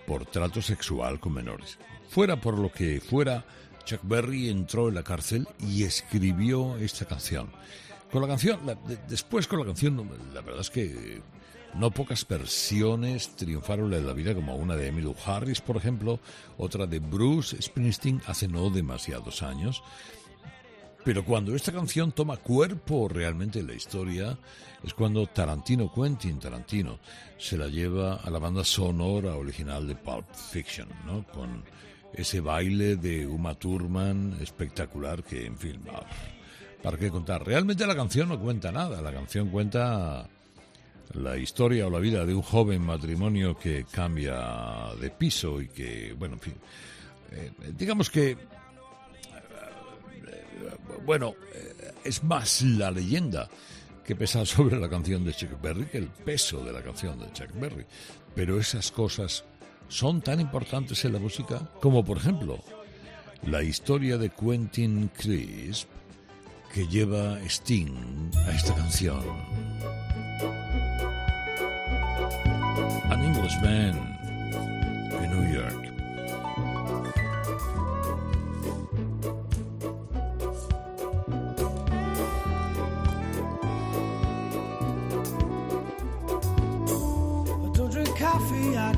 por 0.05 0.25
trato 0.25 0.61
sexual 0.61 1.19
con 1.19 1.33
menores. 1.33 1.77
Fuera 2.09 2.39
por 2.39 2.59
lo 2.59 2.71
que 2.71 3.01
fuera, 3.01 3.45
Chuck 3.85 4.01
Berry 4.03 4.49
entró 4.49 4.89
en 4.89 4.95
la 4.95 5.03
cárcel 5.03 5.47
y 5.59 5.83
escribió 5.83 6.77
esta 6.77 7.05
canción. 7.05 7.49
Con 8.11 8.21
la 8.21 8.27
canción, 8.27 8.59
después 9.07 9.47
con 9.47 9.59
la 9.59 9.65
canción, 9.65 10.09
la 10.33 10.41
verdad 10.41 10.61
es 10.61 10.69
que 10.69 11.21
no 11.73 11.89
pocas 11.89 12.27
versiones 12.27 13.35
triunfaron 13.35 13.91
en 13.93 14.05
la 14.05 14.13
vida, 14.13 14.35
como 14.35 14.55
una 14.55 14.75
de 14.75 14.87
Emily 14.87 15.13
Harris, 15.25 15.61
por 15.61 15.77
ejemplo, 15.77 16.19
otra 16.57 16.85
de 16.85 16.99
Bruce 16.99 17.59
Springsteen 17.59 18.21
hace 18.27 18.47
no 18.47 18.69
demasiados 18.69 19.41
años. 19.41 19.81
Pero 21.03 21.25
cuando 21.25 21.53
esta 21.55 21.73
canción 21.73 22.13
toma 22.13 22.37
cuerpo 22.37 23.09
realmente 23.09 23.59
en 23.59 23.67
la 23.67 23.73
historia, 23.73 24.37
es 24.83 24.93
cuando 24.93 25.27
Tarantino, 25.27 25.91
Quentin 25.93 26.39
Tarantino, 26.39 26.99
se 27.37 27.57
la 27.57 27.67
lleva 27.67 28.15
a 28.15 28.29
la 28.29 28.39
banda 28.39 28.63
sonora 28.63 29.35
original 29.35 29.85
de 29.85 29.95
Pulp 29.95 30.25
Fiction, 30.33 30.87
¿no? 31.05 31.25
Con 31.27 31.63
ese 32.13 32.39
baile 32.39 32.95
de 32.95 33.27
Uma 33.27 33.53
Thurman 33.55 34.37
espectacular 34.41 35.23
que, 35.23 35.45
en 35.45 35.57
fin, 35.57 35.81
¿para 36.81 36.97
qué 36.97 37.09
contar? 37.09 37.45
Realmente 37.45 37.85
la 37.85 37.95
canción 37.95 38.29
no 38.29 38.39
cuenta 38.39 38.71
nada, 38.71 39.01
la 39.01 39.11
canción 39.11 39.49
cuenta 39.49 40.29
la 41.13 41.37
historia 41.37 41.85
o 41.87 41.89
la 41.89 41.99
vida 41.99 42.25
de 42.25 42.33
un 42.33 42.41
joven 42.41 42.81
matrimonio 42.81 43.57
que 43.57 43.85
cambia 43.91 44.93
de 44.99 45.09
piso 45.09 45.61
y 45.61 45.67
que, 45.67 46.15
bueno, 46.17 46.35
en 46.35 46.41
fin, 46.41 46.55
eh, 47.31 47.51
digamos 47.77 48.09
que 48.09 48.37
bueno, 51.05 51.35
eh, 51.53 51.93
Es 52.03 52.23
más 52.23 52.61
la 52.61 52.91
leyenda 52.91 53.49
que 54.05 54.15
pesa 54.15 54.45
sobre 54.45 54.79
la 54.79 54.89
canción 54.89 55.23
de 55.23 55.33
Chuck 55.33 55.61
Berry 55.61 55.85
que 55.85 55.97
el 55.99 56.07
peso 56.07 56.63
de 56.63 56.73
la 56.73 56.81
canción 56.81 57.19
de 57.19 57.31
Chuck 57.31 57.51
Berry. 57.59 57.85
Pero 58.35 58.59
esas 58.59 58.91
cosas 58.91 59.43
son 59.87 60.21
tan 60.21 60.39
importantes 60.39 61.05
en 61.05 61.13
la 61.13 61.19
música 61.19 61.69
como, 61.79 62.03
por 62.03 62.17
ejemplo, 62.17 62.63
la 63.45 63.61
historia 63.61 64.17
de 64.17 64.29
Quentin 64.29 65.09
Crisp 65.09 65.87
que 66.73 66.87
lleva 66.87 67.39
Sting 67.47 68.31
a 68.47 68.51
esta 68.51 68.73
canción. 68.73 69.23
An 73.11 73.23
Englishman 73.23 73.95
in 75.23 75.29
New 75.29 75.53
York. 75.53 75.92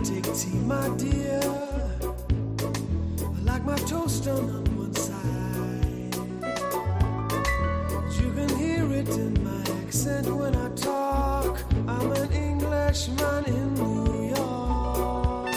Take 0.06 0.32
tea, 0.36 0.58
my 0.66 0.88
dear. 0.97 1.39
I 3.24 3.39
like 3.43 3.64
my 3.66 3.78
toast 3.89 4.26
done 4.26 4.49
on 4.58 4.64
one 4.78 4.93
side. 4.93 6.16
You 8.20 8.32
can 8.38 8.49
hear 8.58 8.86
it 8.93 9.10
in 9.10 9.34
my 9.43 9.62
accent 9.82 10.28
when 10.28 10.56
I 10.56 10.70
talk. 10.76 11.60
I'm 11.88 12.12
an 12.12 12.32
Englishman 12.32 13.45
in 13.45 13.74
New 13.74 14.30
York. 14.36 15.56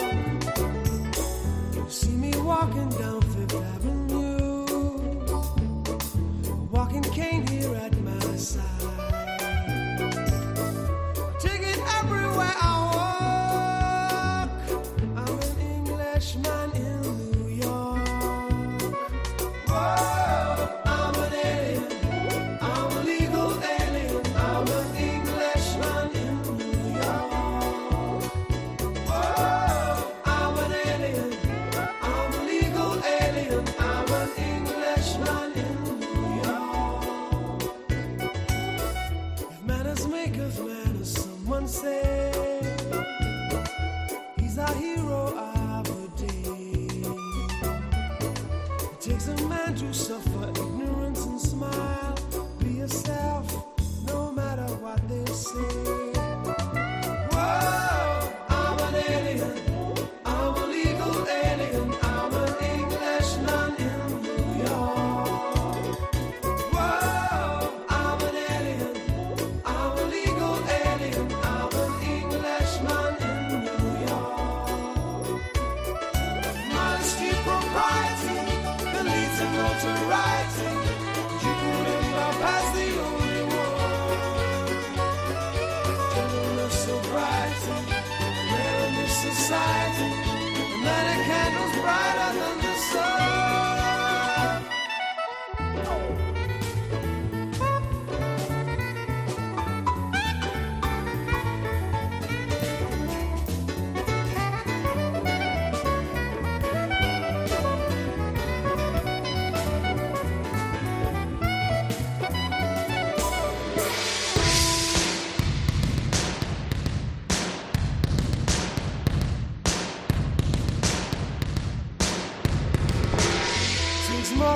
You 1.75 1.85
see 1.89 2.15
me 2.15 2.33
walking 2.37 2.89
down 2.89 3.18
Whoa, 19.69 19.98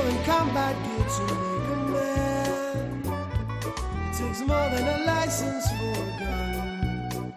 Than 0.03 0.23
combat 0.25 0.75
gear 0.83 1.07
to 1.15 1.23
make 1.33 1.69
a 1.71 1.77
man. 1.93 3.03
It 4.09 4.17
Takes 4.17 4.41
more 4.41 4.69
than 4.69 4.85
a 4.85 5.05
license 5.05 5.65
for 5.77 5.93
a 5.93 6.19
gun. 6.19 7.33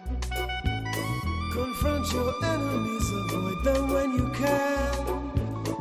Confront 1.53 2.11
your 2.11 2.33
enemies, 2.43 3.07
avoid 3.19 3.63
them 3.63 3.83
when 3.93 4.11
you 4.15 4.27
can. 4.33 4.95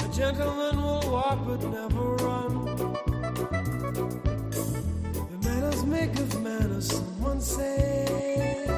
A 0.05 0.09
gentleman 0.15 0.77
will 0.81 1.11
walk 1.11 1.39
but 1.45 1.61
never 1.65 2.05
run. 2.25 2.53
The 5.33 5.39
manners 5.49 5.85
make 5.85 6.17
of 6.21 6.41
manners, 6.41 6.87
someone 6.87 7.41
say. 7.41 8.69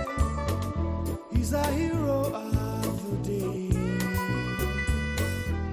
He's 1.31 1.53
our 1.53 1.71
hero 1.73 2.33
of 2.33 2.97
the 3.05 3.17
day. 3.29 3.69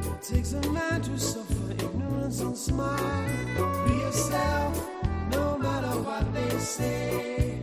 It 0.03 0.21
Takes 0.21 0.51
a 0.51 0.61
man 0.71 1.01
to 1.03 1.17
suffer 1.17 1.44
ignorance 2.35 2.41
and 2.41 2.57
smile. 2.57 3.87
Be 3.87 3.93
yourself, 3.93 4.89
no 5.31 5.57
matter 5.57 5.99
what 6.01 6.33
they 6.33 6.57
say. 6.59 7.59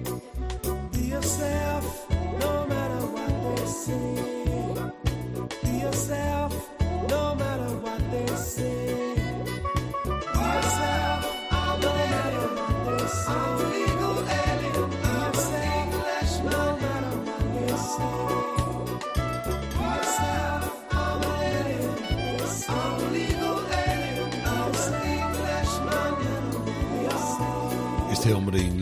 Be 0.92 1.00
yourself, 1.08 2.11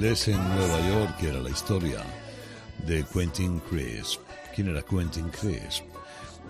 inglés 0.00 0.28
en 0.28 0.48
Nueva 0.56 0.80
York 0.88 1.16
que 1.18 1.28
era 1.28 1.40
la 1.40 1.50
historia 1.50 2.02
de 2.86 3.04
Quentin 3.04 3.60
Crisp. 3.68 4.22
¿Quién 4.54 4.68
era 4.68 4.80
Quentin 4.80 5.28
Crisp? 5.28 5.84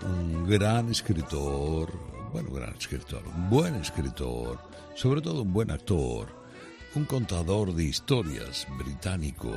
Un 0.05 0.47
gran 0.47 0.89
escritor, 0.89 1.91
bueno, 2.31 2.49
gran 2.51 2.73
escritor, 2.75 3.21
un 3.27 3.49
buen 3.49 3.75
escritor, 3.75 4.57
sobre 4.95 5.19
todo 5.19 5.41
un 5.41 5.51
buen 5.51 5.69
actor, 5.69 6.29
un 6.95 7.03
contador 7.03 7.75
de 7.75 7.83
historias 7.83 8.65
británico 8.77 9.51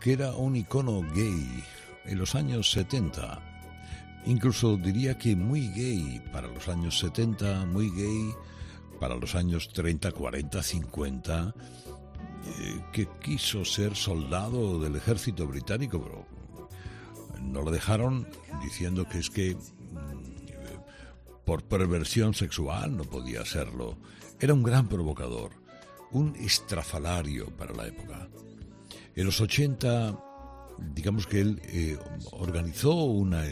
que 0.00 0.14
era 0.14 0.32
un 0.32 0.56
icono 0.56 1.02
gay 1.14 1.62
en 2.06 2.18
los 2.18 2.34
años 2.34 2.70
70. 2.70 3.38
Incluso 4.24 4.78
diría 4.78 5.18
que 5.18 5.36
muy 5.36 5.68
gay 5.74 6.22
para 6.32 6.48
los 6.48 6.68
años 6.68 6.98
70, 7.00 7.66
muy 7.66 7.90
gay 7.90 8.34
para 8.98 9.14
los 9.14 9.34
años 9.34 9.68
30, 9.74 10.10
40, 10.12 10.62
50 10.62 11.54
eh, 12.46 12.80
que 12.92 13.08
quiso 13.20 13.64
ser 13.64 13.96
soldado 13.96 14.78
del 14.78 14.96
ejército 14.96 15.46
británico, 15.46 16.02
pero 16.02 16.26
no 17.42 17.62
lo 17.62 17.70
dejaron 17.70 18.26
diciendo 18.62 19.06
que 19.08 19.18
es 19.18 19.30
que 19.30 19.54
mm, 19.54 21.44
por 21.44 21.64
perversión 21.64 22.34
sexual 22.34 22.96
no 22.96 23.04
podía 23.04 23.44
serlo. 23.44 23.96
Era 24.40 24.54
un 24.54 24.62
gran 24.62 24.88
provocador, 24.88 25.52
un 26.10 26.34
estrafalario 26.36 27.46
para 27.56 27.72
la 27.74 27.86
época. 27.86 28.28
En 29.14 29.24
los 29.24 29.40
80, 29.40 30.18
digamos 30.94 31.26
que 31.26 31.40
él 31.40 31.60
eh, 31.64 31.98
organizó 32.32 32.94
una, 32.94 33.44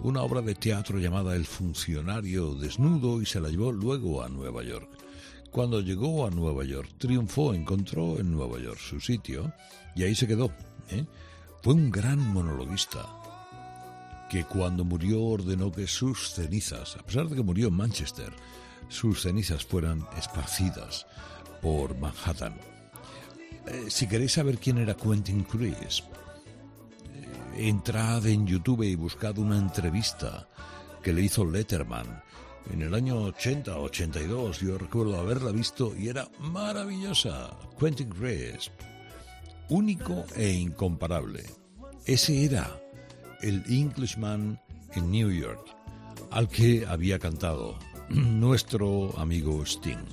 una 0.00 0.22
obra 0.22 0.42
de 0.42 0.54
teatro 0.54 0.98
llamada 0.98 1.36
El 1.36 1.46
funcionario 1.46 2.54
desnudo 2.54 3.20
y 3.20 3.26
se 3.26 3.40
la 3.40 3.48
llevó 3.48 3.70
luego 3.72 4.22
a 4.22 4.28
Nueva 4.28 4.62
York. 4.62 4.88
Cuando 5.56 5.80
llegó 5.80 6.26
a 6.26 6.30
Nueva 6.30 6.64
York, 6.64 6.90
triunfó, 6.98 7.54
encontró 7.54 8.18
en 8.18 8.30
Nueva 8.30 8.58
York 8.58 8.78
su 8.78 9.00
sitio 9.00 9.54
y 9.94 10.02
ahí 10.02 10.14
se 10.14 10.26
quedó. 10.26 10.52
¿eh? 10.90 11.06
Fue 11.62 11.72
un 11.72 11.90
gran 11.90 12.18
monologuista 12.18 13.06
que 14.28 14.44
cuando 14.44 14.84
murió 14.84 15.22
ordenó 15.22 15.72
que 15.72 15.86
sus 15.86 16.34
cenizas, 16.34 16.96
a 16.96 17.02
pesar 17.02 17.30
de 17.30 17.36
que 17.36 17.42
murió 17.42 17.68
en 17.68 17.74
Manchester, 17.74 18.34
sus 18.90 19.22
cenizas 19.22 19.64
fueran 19.64 20.06
esparcidas 20.18 21.06
por 21.62 21.96
Manhattan. 21.96 22.60
Eh, 23.66 23.86
si 23.88 24.06
queréis 24.06 24.32
saber 24.32 24.58
quién 24.58 24.76
era 24.76 24.94
Quentin 24.94 25.42
Crisp, 25.42 26.04
eh, 27.14 27.68
entrad 27.68 28.26
en 28.26 28.46
YouTube 28.46 28.82
y 28.82 28.94
buscad 28.94 29.38
una 29.38 29.56
entrevista 29.56 30.46
que 31.02 31.14
le 31.14 31.22
hizo 31.22 31.46
Letterman 31.46 32.25
en 32.72 32.82
el 32.82 32.94
año 32.94 33.22
80 33.24 33.78
82. 33.78 34.60
Yo 34.60 34.78
recuerdo 34.78 35.18
haberla 35.18 35.50
visto 35.50 35.94
y 35.96 36.08
era 36.08 36.28
maravillosa. 36.38 37.56
Quentin 37.78 38.10
Crisp, 38.10 38.72
único 39.68 40.24
e 40.34 40.50
incomparable. 40.50 41.44
Ese 42.04 42.44
era 42.44 42.80
el 43.42 43.62
Englishman 43.68 44.60
en 44.94 45.10
New 45.10 45.30
York, 45.30 45.66
al 46.30 46.48
que 46.48 46.86
había 46.86 47.18
cantado 47.18 47.78
nuestro 48.08 49.18
amigo 49.18 49.64
Sting. 49.64 50.04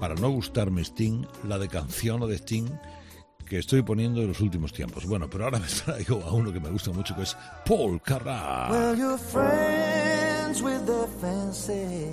Para 0.00 0.14
no 0.14 0.30
gustarme 0.30 0.82
Sting, 0.82 1.24
la 1.44 1.58
de 1.58 1.68
canción 1.68 2.26
de 2.28 2.36
Sting 2.36 2.68
que 3.46 3.58
estoy 3.58 3.82
poniendo 3.82 4.20
en 4.20 4.28
los 4.28 4.40
últimos 4.40 4.72
tiempos. 4.72 5.06
Bueno, 5.06 5.30
pero 5.30 5.44
ahora 5.44 5.58
me 5.58 5.66
traigo 5.84 6.22
a 6.24 6.32
uno 6.32 6.52
que 6.52 6.60
me 6.60 6.70
gusta 6.70 6.90
mucho, 6.90 7.14
que 7.14 7.22
es 7.22 7.36
Paul 7.64 8.00
Carrack. 8.02 8.70
Well, 8.70 9.95
with 10.62 10.86
the 10.86 11.06
fancy 11.20 12.12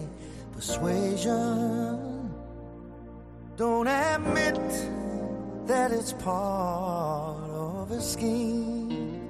persuasion. 0.53 2.31
Don't 3.55 3.87
admit 3.87 4.59
that 5.67 5.91
it's 5.91 6.13
part 6.13 7.49
of 7.49 7.91
a 7.91 8.01
scheme. 8.01 9.21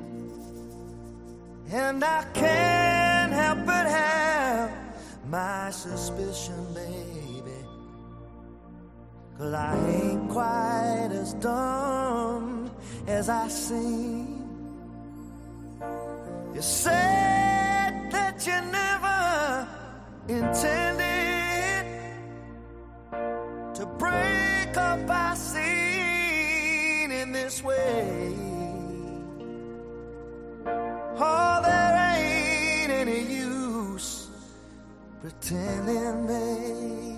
And 1.72 2.04
I 2.04 2.24
can't 2.34 3.34
help 3.34 3.66
but 3.66 3.88
have 3.88 4.72
my 5.28 5.70
suspicion, 5.72 6.74
baby. 6.74 7.52
Cause 9.38 9.54
I 9.54 9.76
ain't 9.90 10.30
quite 10.30 11.10
as 11.12 11.34
dumb 11.34 12.72
as 13.08 13.30
I 13.30 13.48
seem. 13.48 14.34
You 16.54 16.62
never 16.62 17.33
intended 20.28 21.86
to 23.74 23.86
break 23.98 24.78
up 24.78 25.10
our 25.10 25.36
scene 25.36 27.12
in 27.12 27.32
this 27.32 27.62
way. 27.64 28.34
Oh, 30.66 31.62
there 31.64 32.16
ain't 32.16 32.92
any 32.92 33.22
use 33.22 34.30
pretending, 35.22 36.28
baby. 36.28 37.18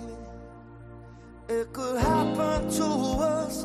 It 1.48 1.72
could 1.72 1.98
happen 1.98 2.68
to 2.70 2.84
us 2.84 3.64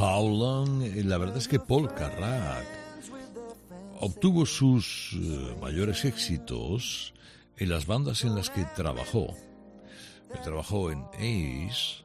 How 0.00 0.26
Long, 0.26 0.82
la 1.04 1.18
verdad 1.18 1.36
es 1.36 1.46
que 1.46 1.58
Paul 1.58 1.92
Carrack 1.92 2.66
obtuvo 4.00 4.46
sus 4.46 5.12
eh, 5.12 5.54
mayores 5.60 6.06
éxitos 6.06 7.12
en 7.58 7.68
las 7.68 7.86
bandas 7.86 8.24
en 8.24 8.34
las 8.34 8.48
que 8.48 8.64
trabajó. 8.74 9.36
Trabajó 10.42 10.90
en 10.90 11.04
Ace, 11.16 12.02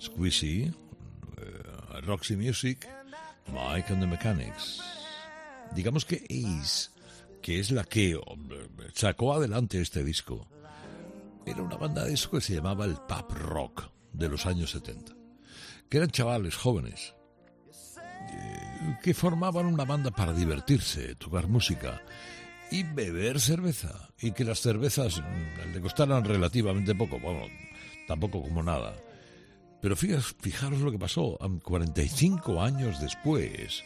Squeezy, 0.00 0.62
eh, 0.62 2.00
Roxy 2.02 2.36
Music, 2.36 2.88
Mike 3.48 3.92
and 3.92 4.00
the 4.00 4.06
Mechanics. 4.06 4.80
Digamos 5.74 6.06
que 6.06 6.24
Ace 6.24 6.88
que 7.42 7.58
es 7.58 7.70
la 7.70 7.84
que 7.84 8.18
sacó 8.94 9.34
adelante 9.34 9.80
este 9.80 10.04
disco, 10.04 10.46
era 11.44 11.62
una 11.62 11.76
banda 11.76 12.04
de 12.04 12.14
eso 12.14 12.30
que 12.30 12.40
se 12.40 12.54
llamaba 12.54 12.84
el 12.86 12.94
pop 12.94 13.30
rock 13.32 13.90
de 14.12 14.28
los 14.28 14.46
años 14.46 14.70
70, 14.70 15.14
que 15.90 15.98
eran 15.98 16.10
chavales 16.10 16.56
jóvenes 16.56 17.14
eh, 18.32 18.96
que 19.02 19.12
formaban 19.12 19.66
una 19.66 19.84
banda 19.84 20.10
para 20.10 20.32
divertirse, 20.32 21.14
tocar 21.16 21.48
música 21.48 22.00
y 22.70 22.84
beber 22.84 23.40
cerveza 23.40 24.08
y 24.20 24.30
que 24.32 24.44
las 24.44 24.60
cervezas 24.60 25.20
mm, 25.20 25.74
le 25.74 25.80
costaran 25.80 26.24
relativamente 26.24 26.94
poco, 26.94 27.18
bueno, 27.18 27.42
tampoco 28.06 28.40
como 28.42 28.62
nada. 28.62 28.94
Pero 29.82 29.96
fijas- 29.96 30.34
fijaros 30.40 30.80
lo 30.80 30.90
que 30.92 30.98
pasó, 30.98 31.36
am- 31.42 31.58
45 31.58 32.62
años 32.62 33.00
después, 33.00 33.82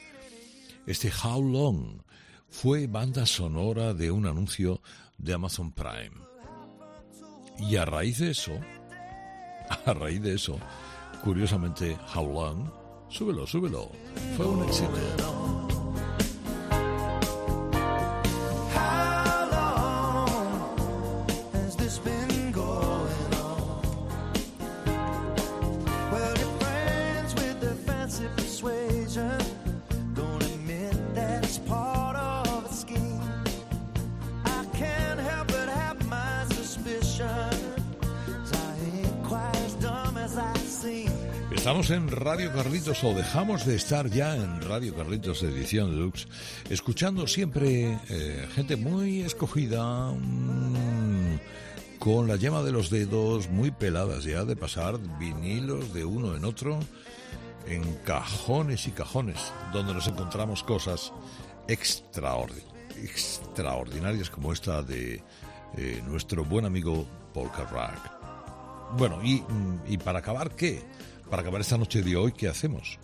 este 0.86 1.10
How 1.24 1.42
Long 1.42 2.02
fue 2.48 2.86
banda 2.86 3.24
sonora 3.26 3.94
de 3.94 4.10
un 4.10 4.26
anuncio 4.26 4.80
de 5.18 5.32
Amazon 5.34 5.72
Prime. 5.72 6.12
Y 7.58 7.76
a 7.76 7.84
raíz 7.84 8.18
de 8.18 8.30
eso, 8.32 8.52
a 9.86 9.94
raíz 9.94 10.20
de 10.20 10.34
eso, 10.34 10.58
curiosamente, 11.24 11.96
How 12.14 12.26
Long, 12.26 12.68
súbelo, 13.08 13.46
súbelo, 13.46 13.90
fue 14.36 14.46
un 14.46 14.62
éxito. 14.64 15.63
Estamos 41.64 41.88
en 41.88 42.10
Radio 42.10 42.52
Carlitos 42.52 43.02
o 43.04 43.14
dejamos 43.14 43.64
de 43.64 43.74
estar 43.74 44.10
ya 44.10 44.36
en 44.36 44.60
Radio 44.60 44.94
Carlitos 44.94 45.42
edición 45.42 45.92
deluxe, 45.92 46.28
escuchando 46.68 47.26
siempre 47.26 47.98
eh, 48.10 48.46
gente 48.54 48.76
muy 48.76 49.22
escogida, 49.22 50.12
mm, 50.12 51.38
con 51.98 52.28
la 52.28 52.36
yema 52.36 52.62
de 52.62 52.70
los 52.70 52.90
dedos 52.90 53.48
muy 53.48 53.70
peladas 53.70 54.24
ya 54.24 54.44
de 54.44 54.56
pasar 54.56 54.98
vinilos 55.18 55.94
de 55.94 56.04
uno 56.04 56.36
en 56.36 56.44
otro, 56.44 56.78
en 57.66 57.94
cajones 58.04 58.86
y 58.86 58.90
cajones, 58.90 59.50
donde 59.72 59.94
nos 59.94 60.06
encontramos 60.06 60.62
cosas 60.64 61.14
extraordi- 61.66 62.62
extraordinarias 63.02 64.28
como 64.28 64.52
esta 64.52 64.82
de 64.82 65.22
eh, 65.78 66.02
nuestro 66.06 66.44
buen 66.44 66.66
amigo 66.66 67.06
Paul 67.32 67.50
Carrack. 67.50 68.12
Bueno, 68.98 69.20
y, 69.24 69.36
mm, 69.40 69.80
y 69.86 69.96
para 69.96 70.18
acabar, 70.18 70.50
¿qué? 70.50 70.82
Para 71.30 71.42
acabar 71.42 71.60
esta 71.60 71.78
noche 71.78 72.02
de 72.02 72.16
hoy, 72.16 72.32
¿qué 72.32 72.48
hacemos? 72.48 72.98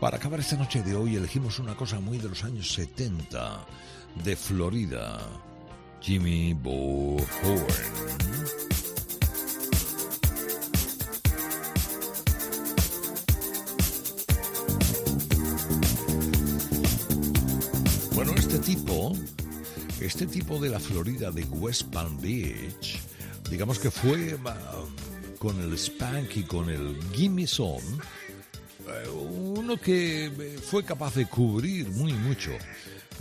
Para 0.00 0.16
acabar 0.16 0.40
esta 0.40 0.56
noche 0.56 0.82
de 0.82 0.94
hoy 0.94 1.16
elegimos 1.16 1.58
una 1.58 1.74
cosa 1.76 2.00
muy 2.00 2.18
de 2.18 2.28
los 2.28 2.44
años 2.44 2.72
70, 2.72 3.64
de 4.24 4.36
Florida. 4.36 5.20
Jimmy 6.00 6.52
Bohorn. 6.52 7.24
Bueno, 18.14 18.32
este 18.36 18.58
tipo, 18.58 19.16
este 20.00 20.26
tipo 20.26 20.58
de 20.58 20.68
la 20.68 20.78
Florida 20.78 21.30
de 21.30 21.44
West 21.44 21.84
Palm 21.84 22.20
Beach, 22.20 23.00
digamos 23.50 23.78
que 23.78 23.90
fue 23.90 24.38
ah, 24.44 24.84
con 25.44 25.60
el 25.60 25.76
Spank 25.76 26.38
y 26.38 26.42
con 26.44 26.70
el 26.70 26.98
Gimme 27.12 27.46
Some, 27.46 27.98
eh, 28.88 29.08
uno 29.10 29.76
que 29.76 30.24
eh, 30.24 30.58
fue 30.58 30.82
capaz 30.82 31.16
de 31.16 31.26
cubrir 31.26 31.86
muy 31.90 32.14
mucho 32.14 32.52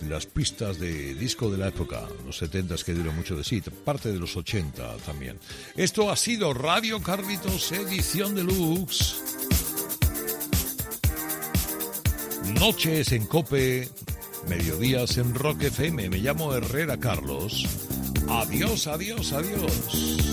las 0.07 0.25
pistas 0.25 0.79
de 0.79 1.15
disco 1.15 1.51
de 1.51 1.57
la 1.57 1.67
época, 1.67 2.07
los 2.25 2.37
70 2.37 2.77
que 2.85 2.93
dieron 2.93 3.17
mucho 3.17 3.35
de 3.35 3.43
sí, 3.43 3.61
parte 3.83 4.09
de 4.09 4.19
los 4.19 4.37
80 4.37 4.99
también. 5.05 5.37
Esto 5.75 6.09
ha 6.09 6.15
sido 6.15 6.53
Radio 6.53 7.03
Carlitos 7.03 7.73
edición 7.73 8.35
deluxe. 8.35 9.17
Noches 12.57 13.11
en 13.11 13.25
Cope, 13.25 13.89
mediodías 14.47 15.17
en 15.17 15.35
Rock 15.35 15.63
FM. 15.63 16.07
Me 16.07 16.19
llamo 16.19 16.53
Herrera 16.53 16.97
Carlos. 16.97 17.67
Adiós, 18.29 18.87
adiós, 18.87 19.33
adiós. 19.33 20.32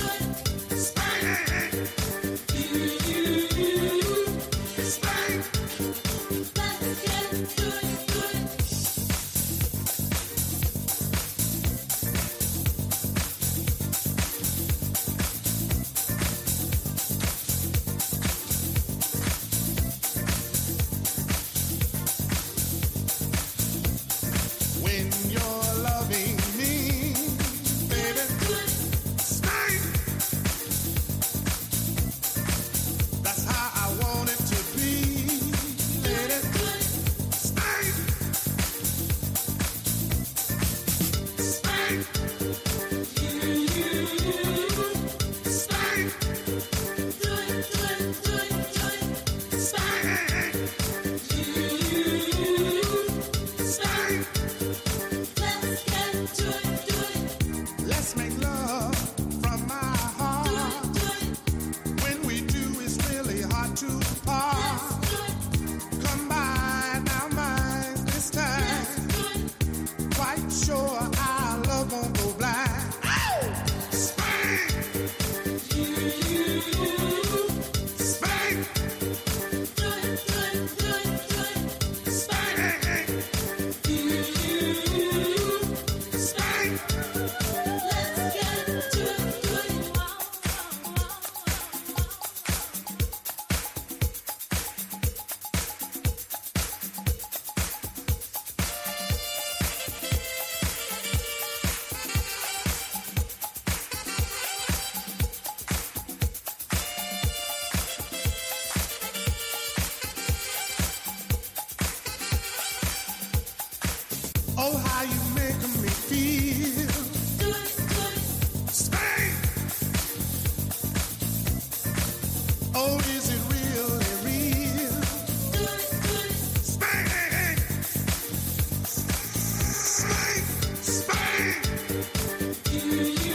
you. 132.73 133.30